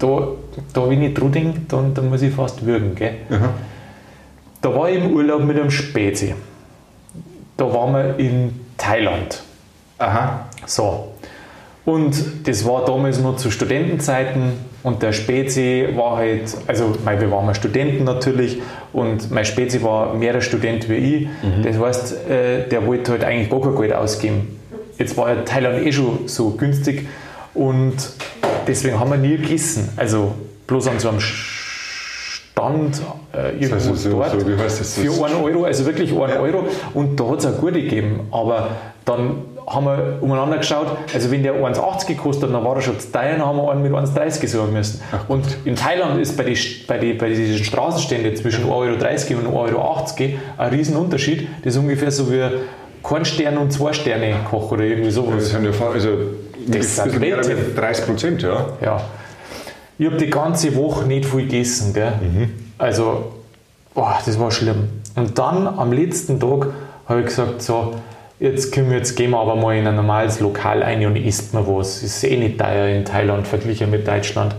Da, 0.01 0.29
da, 0.73 0.91
wenn 0.91 1.03
ich 1.03 1.15
dran 1.15 1.31
denke, 1.31 1.61
dann, 1.69 1.95
dann 1.95 2.09
muss 2.09 2.23
ich 2.23 2.35
fast 2.35 2.67
würgen. 2.67 2.95
Gell? 2.97 3.15
Da 4.61 4.75
war 4.75 4.91
ich 4.91 4.97
im 4.97 5.13
Urlaub 5.13 5.45
mit 5.45 5.59
einem 5.59 5.71
Spezi. 5.71 6.35
Da 7.57 7.73
waren 7.73 7.93
wir 7.93 8.19
in 8.19 8.59
Thailand. 8.77 9.43
Aha. 9.99 10.49
So. 10.67 11.13
Und 11.85 12.15
das 12.45 12.67
war 12.67 12.85
damals 12.85 13.21
noch 13.21 13.37
zu 13.37 13.51
Studentenzeiten 13.51 14.53
und 14.83 15.03
der 15.03 15.13
Spezi 15.13 15.89
war 15.95 16.19
halt, 16.19 16.57
also 16.67 16.95
mein, 17.05 17.21
wir 17.21 17.31
waren 17.31 17.47
mal 17.47 17.55
Studenten 17.55 18.05
natürlich 18.05 18.61
und 18.93 19.31
mein 19.31 19.45
Spezi 19.45 19.83
war 19.83 20.15
mehr 20.15 20.41
Student 20.41 20.89
wie 20.89 20.95
ich. 20.95 21.29
Das 21.63 21.79
heißt, 21.79 22.29
äh, 22.29 22.69
der 22.69 22.87
wollte 22.87 23.13
halt 23.13 23.25
eigentlich 23.25 23.51
gar 23.51 23.61
kein 23.61 23.77
Geld 23.77 23.93
ausgeben. 23.95 24.61
Jetzt 24.99 25.17
war 25.17 25.35
ja 25.35 25.43
Thailand 25.43 25.85
eh 25.85 25.93
schon 25.93 26.27
so 26.27 26.51
günstig 26.51 27.07
und 27.55 27.95
deswegen 28.67 28.99
haben 28.99 29.11
wir 29.11 29.19
nie 29.19 29.37
gegessen. 29.37 29.89
Also 29.97 30.33
bloß 30.67 30.89
an 30.89 30.99
so 30.99 31.09
einem 31.09 31.21
Stand 31.21 33.01
äh, 33.33 33.53
irgendwo 33.53 33.75
Also 33.75 33.95
so- 33.95 34.11
dort 34.11 34.31
so, 34.41 34.47
wie 34.49 34.57
heißt 34.57 34.81
das? 34.81 34.95
für 34.99 35.03
1 35.25 35.35
Euro, 35.43 35.65
also 35.65 35.87
wirklich 35.87 36.13
1 36.13 36.37
Euro. 36.37 36.65
Und 36.95 37.19
da 37.19 37.29
hat 37.29 37.39
es 37.41 37.47
auch 37.47 37.59
gute 37.59 37.81
gegeben. 37.83 38.21
Aber 38.31 38.69
dann 39.05 39.43
haben 39.67 39.85
wir 39.87 40.19
umeinander 40.21 40.59
geschaut, 40.59 40.87
also 41.15 41.31
wenn 41.31 41.43
der 41.45 41.55
1,80 41.55 42.07
gekostet 42.09 42.49
hat, 42.49 42.55
dann 42.57 42.65
war 42.65 42.75
er 42.77 42.83
schon 42.83 42.99
zu 42.99 43.13
teuer, 43.13 43.33
dann 43.37 43.47
haben 43.47 43.57
wir 43.59 43.71
einen 43.71 43.83
mit 43.83 43.93
1,30 43.93 44.49
sorgen 44.49 44.73
müssen. 44.73 45.01
Und 45.29 45.45
in 45.65 45.77
Thailand 45.77 46.21
ist 46.21 46.37
bei, 46.37 46.43
die, 46.45 46.59
bei, 46.89 46.99
die, 46.99 47.13
bei 47.15 47.29
diesen 47.29 47.65
Straßenstände 47.65 48.35
zwischen 48.35 48.65
1,30 48.65 48.71
Euro 48.71 48.95
und 48.95 49.05
1,80 49.05 49.53
Euro 49.55 50.35
ein 50.59 50.71
Riesenunterschied. 50.71 51.47
Das 51.65 51.75
ist 51.75 51.81
ungefähr 51.81 52.11
so 52.11 52.31
wie 52.33 52.43
kein 53.03 53.25
Stern 53.25 53.59
und 53.59 53.73
zwei 53.73 53.93
Sterne 53.93 54.35
Koch 54.51 54.73
oder 54.73 54.83
irgendwie 54.83 55.07
Das 55.07 55.15
sowas. 55.15 55.49
sind 55.51 55.65
ja 55.65 55.71
also 55.71 56.09
Das 56.67 56.97
sind 56.97 57.05
bisschen 57.05 57.21
mehr 57.21 57.37
als 57.37 57.49
Welten. 57.49 57.77
30 57.77 58.07
Prozent, 58.07 58.43
ja. 58.43 58.67
Ja. 58.81 59.01
Ich 59.99 60.07
habe 60.07 60.17
die 60.17 60.31
ganze 60.31 60.75
Woche 60.77 61.07
nicht 61.07 61.27
viel 61.27 61.43
gegessen. 61.43 61.93
Gell? 61.93 62.13
Also, 62.79 63.33
boah, 63.95 64.19
das 64.25 64.39
war 64.39 64.51
schlimm. 64.51 64.89
Und 65.15 65.39
dann 65.39 65.67
am 65.67 65.93
letzten 65.93 66.41
Tag 66.41 66.69
habe 67.07 67.21
ich 67.21 67.27
gesagt, 67.27 67.61
so, 67.61 67.95
jetzt, 68.39 68.73
können 68.73 68.91
wir, 68.91 68.97
jetzt 68.97 69.17
gehen 69.17 69.31
wir 69.31 69.39
aber 69.39 69.57
mal 69.57 69.77
in 69.77 69.87
ein 69.87 69.97
normales 69.97 70.41
Lokal 70.41 70.83
ein 70.83 71.05
und 71.05 71.17
isst 71.17 71.53
mal 71.53 71.67
was. 71.67 72.03
Ist 72.03 72.25
eh 72.25 72.37
nicht 72.37 72.59
teuer 72.59 72.89
in 72.89 73.05
Thailand 73.05 73.47
verglichen 73.47 73.91
mit 73.91 74.09
Deutschland. 74.09 74.55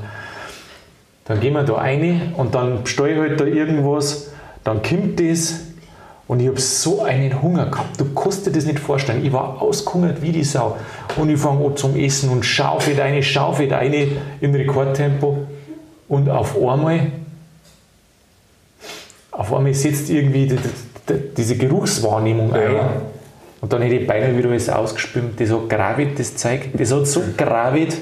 Dann 1.25 1.39
gehen 1.39 1.54
wir 1.54 1.63
da 1.63 1.74
rein 1.74 2.33
und 2.38 2.54
dann 2.54 2.83
bestelle 2.83 3.13
ich 3.13 3.19
halt 3.19 3.39
da 3.39 3.45
irgendwas, 3.45 4.31
dann 4.63 4.81
kommt 4.81 5.19
das 5.19 5.70
und 6.31 6.39
ich 6.39 6.48
habe 6.48 6.62
so 6.62 7.01
einen 7.01 7.42
Hunger 7.42 7.66
gehabt. 7.66 8.00
Du 8.00 8.06
kannst 8.13 8.45
dir 8.45 8.51
das 8.51 8.63
nicht 8.63 8.80
vorstellen. 8.80 9.25
Ich 9.25 9.33
war 9.33 9.62
ausgehungert 9.62 10.22
wie 10.22 10.31
die 10.31 10.45
Sau. 10.45 10.78
Und 11.18 11.30
ich 11.30 11.38
fange 11.38 11.66
an 11.66 11.75
zum 11.75 11.94
Essen 11.98 12.30
und 12.30 12.45
schaufel 12.45 13.02
eine, 13.02 13.21
schaufel 13.21 13.73
eine 13.73 14.07
in 14.40 14.56
Rekordtempo. 14.56 15.40
Und 16.07 16.30
auf 16.30 16.56
einmal, 16.56 17.11
auf 19.31 19.54
einmal 19.54 19.73
setzt 19.73 20.09
irgendwie 20.09 20.47
die, 20.47 20.56
die, 21.09 21.35
diese 21.35 21.57
Geruchswahrnehmung 21.57 22.54
ein. 22.54 22.76
Ja. 22.76 22.90
Und 23.59 23.73
dann 23.73 23.81
hätte 23.81 23.95
ich 23.95 24.07
beinahe 24.07 24.38
wieder 24.38 24.52
alles 24.52 24.69
ausgespült. 24.69 25.38
Das 25.38 25.52
hat 25.52 25.68
gravit, 25.68 26.18
das 26.18 26.38
Zeug. 26.38 26.69
Das 26.71 26.94
hat 26.94 27.07
so 27.07 27.21
gravit. 27.35 27.97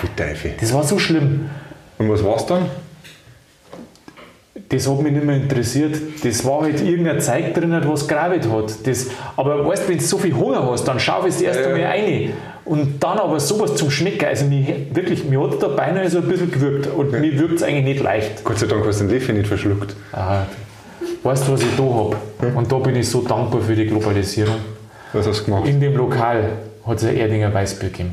Für 0.00 0.16
Teufel. 0.16 0.52
Das 0.58 0.72
war 0.72 0.84
so 0.84 0.98
schlimm. 0.98 1.50
Und 1.98 2.08
was 2.08 2.24
war's 2.24 2.46
dann? 2.46 2.62
Das 4.68 4.88
hat 4.88 5.00
mich 5.00 5.12
nicht 5.12 5.24
mehr 5.24 5.36
interessiert. 5.36 5.96
Das 6.24 6.44
war 6.44 6.62
halt 6.62 6.80
irgendein 6.80 7.20
Zeug 7.20 7.54
drin, 7.54 7.76
was 7.86 8.08
gravit 8.08 8.48
hat. 8.50 8.86
Das, 8.86 9.06
aber 9.36 9.66
weißt 9.66 9.84
du, 9.84 9.88
wenn 9.90 9.98
du 9.98 10.04
so 10.04 10.18
viel 10.18 10.34
Hunger 10.34 10.68
hast, 10.70 10.84
dann 10.84 10.98
schaufst 10.98 11.40
du 11.40 11.44
erst 11.44 11.60
Ja, 11.60 11.68
ja. 11.68 11.74
einmal 11.74 11.90
rein. 11.90 12.32
Und 12.64 13.02
dann 13.02 13.18
aber 13.18 13.38
sowas 13.38 13.76
zum 13.76 13.90
Schmecken. 13.90 14.24
Also 14.26 14.46
mich, 14.46 14.66
wirklich, 14.92 15.24
mir 15.24 15.40
hat 15.40 15.62
da 15.62 15.68
beinahe 15.68 16.10
so 16.10 16.18
ein 16.18 16.24
bisschen 16.28 16.50
gewürgt. 16.50 16.88
Und 16.88 17.12
mir 17.12 17.38
wirkt 17.38 17.54
es 17.54 17.62
eigentlich 17.62 17.84
nicht 17.84 18.02
leicht. 18.02 18.42
Gott 18.42 18.58
sei 18.58 18.66
Dank 18.66 18.84
hast 18.84 19.00
du 19.00 19.04
den 19.04 19.14
Löffel 19.14 19.34
nicht 19.36 19.46
verschluckt. 19.46 19.94
Ah, 20.12 20.42
weißt 21.22 21.46
du, 21.46 21.52
was 21.52 21.60
ich 21.62 21.76
da 21.76 21.82
habe? 21.84 22.16
Und 22.56 22.72
da 22.72 22.78
bin 22.78 22.96
ich 22.96 23.08
so 23.08 23.20
dankbar 23.22 23.60
für 23.60 23.76
die 23.76 23.86
Globalisierung. 23.86 24.56
Was 25.12 25.28
hast 25.28 25.42
du 25.42 25.44
gemacht? 25.44 25.68
In 25.68 25.80
dem 25.80 25.96
Lokal 25.96 26.42
hat 26.84 26.96
es 26.98 27.04
ein 27.04 27.16
Erdinger 27.16 27.54
Weißbier 27.54 27.90
gegeben. 27.90 28.12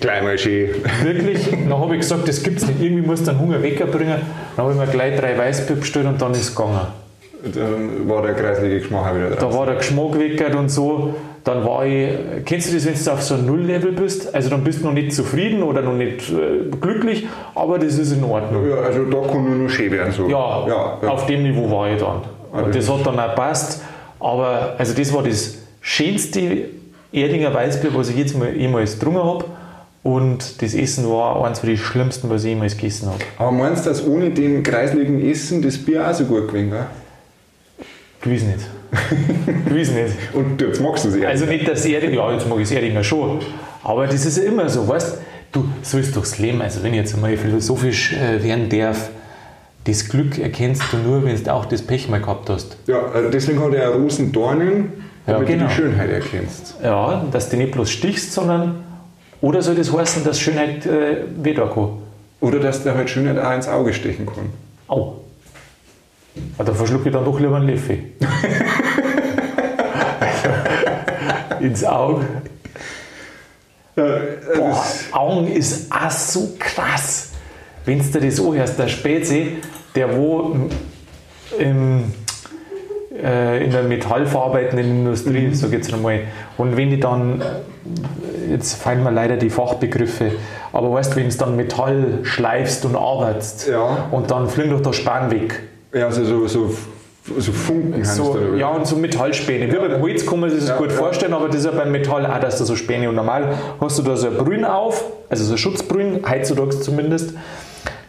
Gleich 0.00 0.22
mal 0.22 0.38
schön. 0.38 0.70
Wirklich, 1.02 1.50
dann 1.50 1.78
habe 1.78 1.94
ich 1.94 2.00
gesagt, 2.00 2.26
das 2.26 2.42
gibt 2.42 2.58
es 2.58 2.66
nicht. 2.66 2.80
Irgendwie 2.80 3.06
muss 3.06 3.22
den 3.24 3.38
Hunger 3.38 3.62
wegbringen. 3.62 4.16
Dann 4.56 4.64
habe 4.64 4.72
ich 4.72 4.78
mir 4.78 4.86
gleich 4.86 5.18
drei 5.18 5.36
Weißbier 5.36 5.76
bestellt 5.76 6.06
und 6.06 6.20
dann 6.22 6.32
ist 6.32 6.40
es 6.40 6.54
gegangen. 6.54 6.80
Dann 7.54 8.08
war 8.08 8.22
der 8.22 8.34
kreislige 8.34 8.78
Geschmack 8.78 9.06
auch 9.10 9.16
wieder 9.16 9.30
Da 9.30 9.36
drauf. 9.36 9.56
war 9.58 9.66
der 9.66 9.74
Geschmack 9.76 10.18
weg 10.18 10.54
und 10.56 10.68
so. 10.68 11.14
Dann 11.44 11.64
war 11.64 11.84
ich, 11.84 12.08
kennst 12.46 12.70
du 12.70 12.74
das, 12.76 12.86
wenn 12.86 12.94
du 12.94 13.10
auf 13.10 13.20
so 13.22 13.34
einem 13.34 13.46
Null-Level 13.46 13.92
bist? 13.92 14.32
Also 14.32 14.48
dann 14.48 14.62
bist 14.62 14.80
du 14.80 14.86
noch 14.86 14.92
nicht 14.92 15.12
zufrieden 15.12 15.64
oder 15.64 15.82
noch 15.82 15.94
nicht 15.94 16.30
äh, 16.30 16.70
glücklich, 16.80 17.26
aber 17.56 17.80
das 17.80 17.98
ist 17.98 18.12
in 18.12 18.22
Ordnung. 18.22 18.68
Ja, 18.70 18.76
also 18.76 19.04
da 19.06 19.26
kann 19.26 19.44
nur 19.44 19.56
noch 19.56 19.68
schön 19.68 19.90
werden. 19.90 20.12
So. 20.12 20.28
Ja, 20.28 20.66
ja, 20.68 20.98
ja. 21.02 21.08
auf 21.08 21.26
dem 21.26 21.42
Niveau 21.42 21.68
war 21.68 21.90
ich 21.90 21.98
dann. 22.00 22.20
Und 22.52 22.72
das 22.74 22.88
hat 22.88 23.04
dann 23.04 23.18
auch 23.18 23.30
gepasst. 23.30 23.82
Aber 24.20 24.76
also 24.78 24.94
das 24.94 25.12
war 25.12 25.24
das 25.24 25.58
schönste 25.80 26.68
Erdinger 27.12 27.52
Weißbier, 27.52 27.90
was 27.92 28.08
ich 28.10 28.16
jetzt 28.18 28.38
mal 28.38 28.54
jemals 28.56 28.96
getrunken 28.98 29.24
habe. 29.24 29.44
Und 30.02 30.60
das 30.62 30.74
Essen 30.74 31.08
war 31.08 31.44
eines 31.44 31.60
von 31.60 31.68
den 31.68 31.78
schlimmsten, 31.78 32.28
was 32.28 32.42
ich 32.42 32.50
jemals 32.50 32.76
gegessen 32.76 33.06
habe. 33.08 33.18
Aber 33.38 33.52
meinst 33.52 33.86
du, 33.86 33.90
dass 33.90 34.04
ohne 34.04 34.30
den 34.30 34.62
kreisligen 34.64 35.24
Essen 35.24 35.62
das 35.62 35.78
Bier 35.78 36.08
auch 36.08 36.12
so 36.14 36.24
gut 36.24 36.48
gewesen 36.48 36.72
wäre? 36.72 36.86
Gewiss 38.20 38.42
nicht. 38.42 38.66
Gewiss 39.66 39.90
nicht. 39.92 40.14
Und 40.32 40.60
jetzt 40.60 40.80
magst 40.80 41.04
du 41.04 41.08
es 41.10 41.16
eher. 41.16 41.28
Also 41.28 41.46
nicht 41.46 41.68
das 41.68 41.84
Erding, 41.84 42.14
ja, 42.14 42.32
jetzt 42.32 42.48
mag 42.48 42.58
ich 42.58 42.68
das 42.68 42.72
Erdinger 42.76 43.04
schon. 43.04 43.38
Aber 43.84 44.06
das 44.06 44.24
ist 44.26 44.38
ja 44.38 44.44
immer 44.44 44.68
so, 44.68 44.86
weißt 44.88 45.18
du, 45.52 45.64
so 45.82 45.98
ist 45.98 46.14
durchs 46.16 46.38
Leben. 46.38 46.60
Also 46.62 46.82
wenn 46.82 46.92
ich 46.92 46.98
jetzt 47.00 47.14
einmal 47.14 47.36
philosophisch 47.36 48.12
äh, 48.12 48.42
werden 48.42 48.68
darf, 48.68 49.10
das 49.84 50.08
Glück 50.08 50.38
erkennst 50.38 50.82
du 50.92 50.96
nur, 50.98 51.24
wenn 51.24 51.42
du 51.42 51.52
auch 51.52 51.64
das 51.66 51.82
Pech 51.82 52.08
mal 52.08 52.20
gehabt 52.20 52.48
hast. 52.50 52.76
ja, 52.86 53.00
also 53.06 53.30
deswegen 53.30 53.60
hat 53.62 53.74
er 53.74 53.88
Rosen 53.90 54.30
Dornen, 54.32 54.92
Ja, 55.26 55.34
damit 55.34 55.48
genau. 55.48 55.64
du 55.64 55.68
die 55.68 55.74
Schönheit 55.74 56.10
erkennst. 56.10 56.76
Ja, 56.82 57.24
dass 57.32 57.48
du 57.48 57.56
nicht 57.56 57.72
bloß 57.72 57.90
stichst, 57.90 58.32
sondern. 58.32 58.84
Oder 59.42 59.60
soll 59.60 59.74
das 59.74 59.92
heißen, 59.92 60.24
dass 60.24 60.40
Schönheit 60.40 60.86
äh, 60.86 61.24
da 61.52 61.66
kann? 61.66 61.98
Oder 62.40 62.60
dass 62.60 62.84
der 62.84 62.94
halt 62.94 63.10
Schönheit 63.10 63.38
auch 63.38 63.52
ins 63.52 63.68
Auge 63.68 63.92
stechen 63.92 64.24
kann. 64.24 64.50
Au. 64.88 65.16
Ja, 66.58 66.64
da 66.64 66.72
verschlucke 66.72 67.08
ich 67.08 67.12
dann 67.12 67.24
doch 67.24 67.38
lieber 67.38 67.56
einen 67.56 67.68
Löffel. 67.68 67.98
Ins 71.60 71.84
Auge. 71.84 72.24
Ja, 73.96 74.04
Boah, 74.56 74.70
das, 74.70 75.04
Augen 75.12 75.48
ist 75.48 75.92
auch 75.92 76.10
so 76.10 76.54
krass. 76.58 77.30
Wenn 77.84 77.98
du 77.98 78.20
dir 78.20 78.28
das 78.28 78.40
anhörst, 78.40 78.78
der 78.78 78.88
Spätsee, 78.88 79.58
der 79.94 80.16
wo 80.16 80.56
im, 81.58 82.00
äh, 82.00 82.02
in 83.64 83.70
der 83.70 83.82
metallverarbeitenden 83.84 84.86
Industrie, 85.06 85.54
so 85.54 85.68
geht 85.68 85.82
es 85.82 85.92
einmal. 85.92 86.20
Und 86.58 86.76
wenn 86.76 86.90
die 86.90 86.98
dann, 87.00 87.40
äh, 87.40 88.50
jetzt 88.52 88.74
fallen 88.82 89.02
mir 89.04 89.10
leider 89.12 89.36
die 89.36 89.50
Fachbegriffe, 89.50 90.32
aber 90.72 90.92
weißt 90.92 91.12
du, 91.12 91.16
wenn 91.16 91.28
du 91.28 91.36
dann 91.36 91.56
Metall 91.56 92.18
schleifst 92.22 92.84
und 92.84 92.96
arbeitest 92.96 93.68
Ja. 93.68 94.08
und 94.10 94.30
dann 94.30 94.48
fliegen 94.48 94.70
doch 94.70 94.80
der 94.82 94.92
Span 94.92 95.30
weg. 95.30 95.62
ja, 95.94 96.06
also 96.06 96.24
so, 96.24 96.46
so, 96.48 96.70
so 97.38 97.52
Funken 97.52 98.04
So, 98.04 98.34
da 98.36 98.56
ja, 98.56 98.68
und 98.68 98.86
so 98.86 98.96
Metallspäne. 98.96 99.72
Wie 99.72 99.76
beim 99.76 100.00
Holz 100.02 100.26
kann 100.26 100.40
man 100.40 100.50
sich 100.50 100.58
das 100.60 100.70
Ja, 100.70 100.76
gut 100.76 100.90
ja. 100.90 100.96
vorstellen, 100.96 101.34
aber 101.34 101.46
das 101.46 101.58
ist 101.58 101.66
ja 101.66 101.70
beim 101.70 101.92
Metall 101.92 102.26
auch, 102.26 102.40
dass 102.40 102.58
da 102.58 102.64
so 102.64 102.74
Späne 102.74 103.08
und 103.08 103.14
normal 103.14 103.54
hast 103.80 103.98
du 103.98 104.02
da 104.02 104.16
so 104.16 104.26
ein 104.26 104.34
Brünn 104.38 104.64
auf, 104.64 105.04
also 105.28 105.44
so 105.44 105.52
ein 105.54 105.58
Schutzbrünn, 105.58 106.20
heutzutage 106.28 106.70
zumindest. 106.80 107.34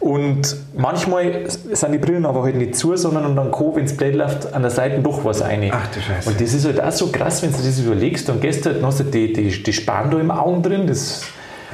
Und 0.00 0.56
manchmal 0.76 1.48
sind 1.48 1.92
die 1.92 1.98
Brillen 1.98 2.26
aber 2.26 2.42
halt 2.42 2.56
nicht 2.56 2.76
zu, 2.76 2.94
sondern 2.96 3.24
und 3.26 3.36
dann 3.36 3.50
kann, 3.50 3.74
wenn 3.74 3.84
es 3.86 3.96
blöd 3.96 4.14
läuft, 4.14 4.52
an 4.52 4.62
der 4.62 4.70
Seite 4.70 4.98
doch 5.00 5.24
was 5.24 5.40
rein. 5.42 5.70
Ach 5.72 5.86
du 5.88 6.00
Scheiße. 6.00 6.28
Und 6.28 6.40
das 6.40 6.52
ist 6.52 6.66
halt 6.66 6.82
auch 6.82 6.92
so 6.92 7.06
krass, 7.08 7.42
wenn 7.42 7.50
du 7.52 7.56
das 7.56 7.78
überlegst, 7.80 8.28
dann 8.28 8.38
gehst 8.40 8.66
du 8.66 8.70
halt, 8.70 8.82
hast 8.84 9.00
du 9.00 9.04
die, 9.04 9.32
die, 9.32 9.62
die 9.62 9.72
Span 9.72 10.10
da 10.10 10.18
im 10.18 10.30
Augen 10.30 10.62
drin, 10.62 10.86
das, 10.86 11.22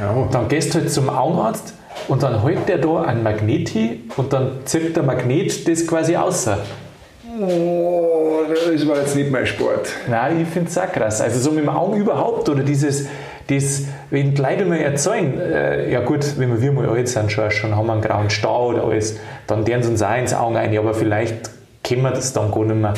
Ja. 0.00 0.28
dann 0.30 0.48
gehst 0.48 0.74
du 0.74 0.78
halt 0.78 0.92
zum 0.92 1.10
Augenarzt 1.10 1.74
und 2.06 2.22
dann 2.22 2.40
hält 2.42 2.68
der 2.68 2.78
da 2.78 3.02
ein 3.02 3.22
Magnet 3.24 3.68
hin 3.70 4.10
und 4.16 4.32
dann 4.32 4.52
zirkt 4.64 4.96
der 4.96 5.02
Magnet 5.02 5.66
das 5.68 5.84
quasi 5.86 6.14
außer. 6.16 6.58
Oh, 7.42 8.40
das 8.48 8.86
war 8.86 8.96
jetzt 8.98 9.16
nicht 9.16 9.30
mein 9.30 9.46
Sport. 9.46 9.88
Nein, 10.08 10.40
ich 10.42 10.48
finde 10.48 10.68
es 10.70 10.76
auch 10.78 10.90
krass. 10.92 11.20
Also 11.20 11.38
so 11.40 11.50
mit 11.50 11.62
dem 11.64 11.68
Augen 11.68 11.96
überhaupt 11.96 12.48
oder 12.48 12.62
dieses, 12.62 13.06
das, 13.50 13.82
wenn 14.10 14.34
die 14.34 14.40
Leute 14.42 14.64
mal 14.64 14.78
erzählen, 14.78 15.38
äh, 15.40 15.90
ja 15.92 16.00
gut, 16.00 16.38
wenn 16.38 16.60
wir, 16.60 16.72
mal 16.72 16.88
alt 16.88 17.08
sind, 17.08 17.30
schon, 17.32 17.50
schon 17.50 17.76
haben 17.76 17.86
wir 17.86 17.92
einen 17.94 18.02
grauen 18.02 18.30
Stau 18.30 18.68
oder 18.68 18.84
alles, 18.84 19.18
dann 19.46 19.64
deren 19.64 19.82
sie 19.82 19.90
uns 19.90 20.02
auch 20.02 20.16
ins 20.16 20.34
Auge 20.34 20.58
ein, 20.58 20.76
aber 20.78 20.94
vielleicht 20.94 21.50
kennen 21.82 22.02
wir 22.02 22.10
das 22.10 22.32
dann 22.32 22.50
gar 22.50 22.64
nicht 22.64 22.76
mehr. 22.76 22.94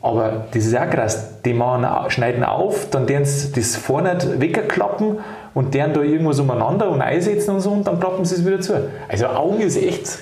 Aber 0.00 0.46
das 0.52 0.64
ist 0.66 0.76
auch 0.76 0.90
krass. 0.90 1.28
Die 1.44 1.54
machen, 1.54 1.86
schneiden 2.10 2.42
auf, 2.42 2.90
dann 2.90 3.06
deren 3.06 3.24
sie 3.24 3.52
das 3.52 3.76
vorne 3.76 4.18
wegklappen 4.38 5.18
und 5.54 5.74
deren 5.74 5.92
da 5.94 6.00
irgendwas 6.02 6.40
umeinander 6.40 6.90
und 6.90 7.00
einsetzen 7.02 7.54
und 7.54 7.60
so 7.60 7.70
und 7.70 7.86
dann 7.86 8.00
klappen 8.00 8.24
sie 8.24 8.34
es 8.36 8.44
wieder 8.44 8.60
zu. 8.60 8.74
Also 9.08 9.26
Augen 9.26 9.60
ist 9.60 9.76
echt, 9.76 10.18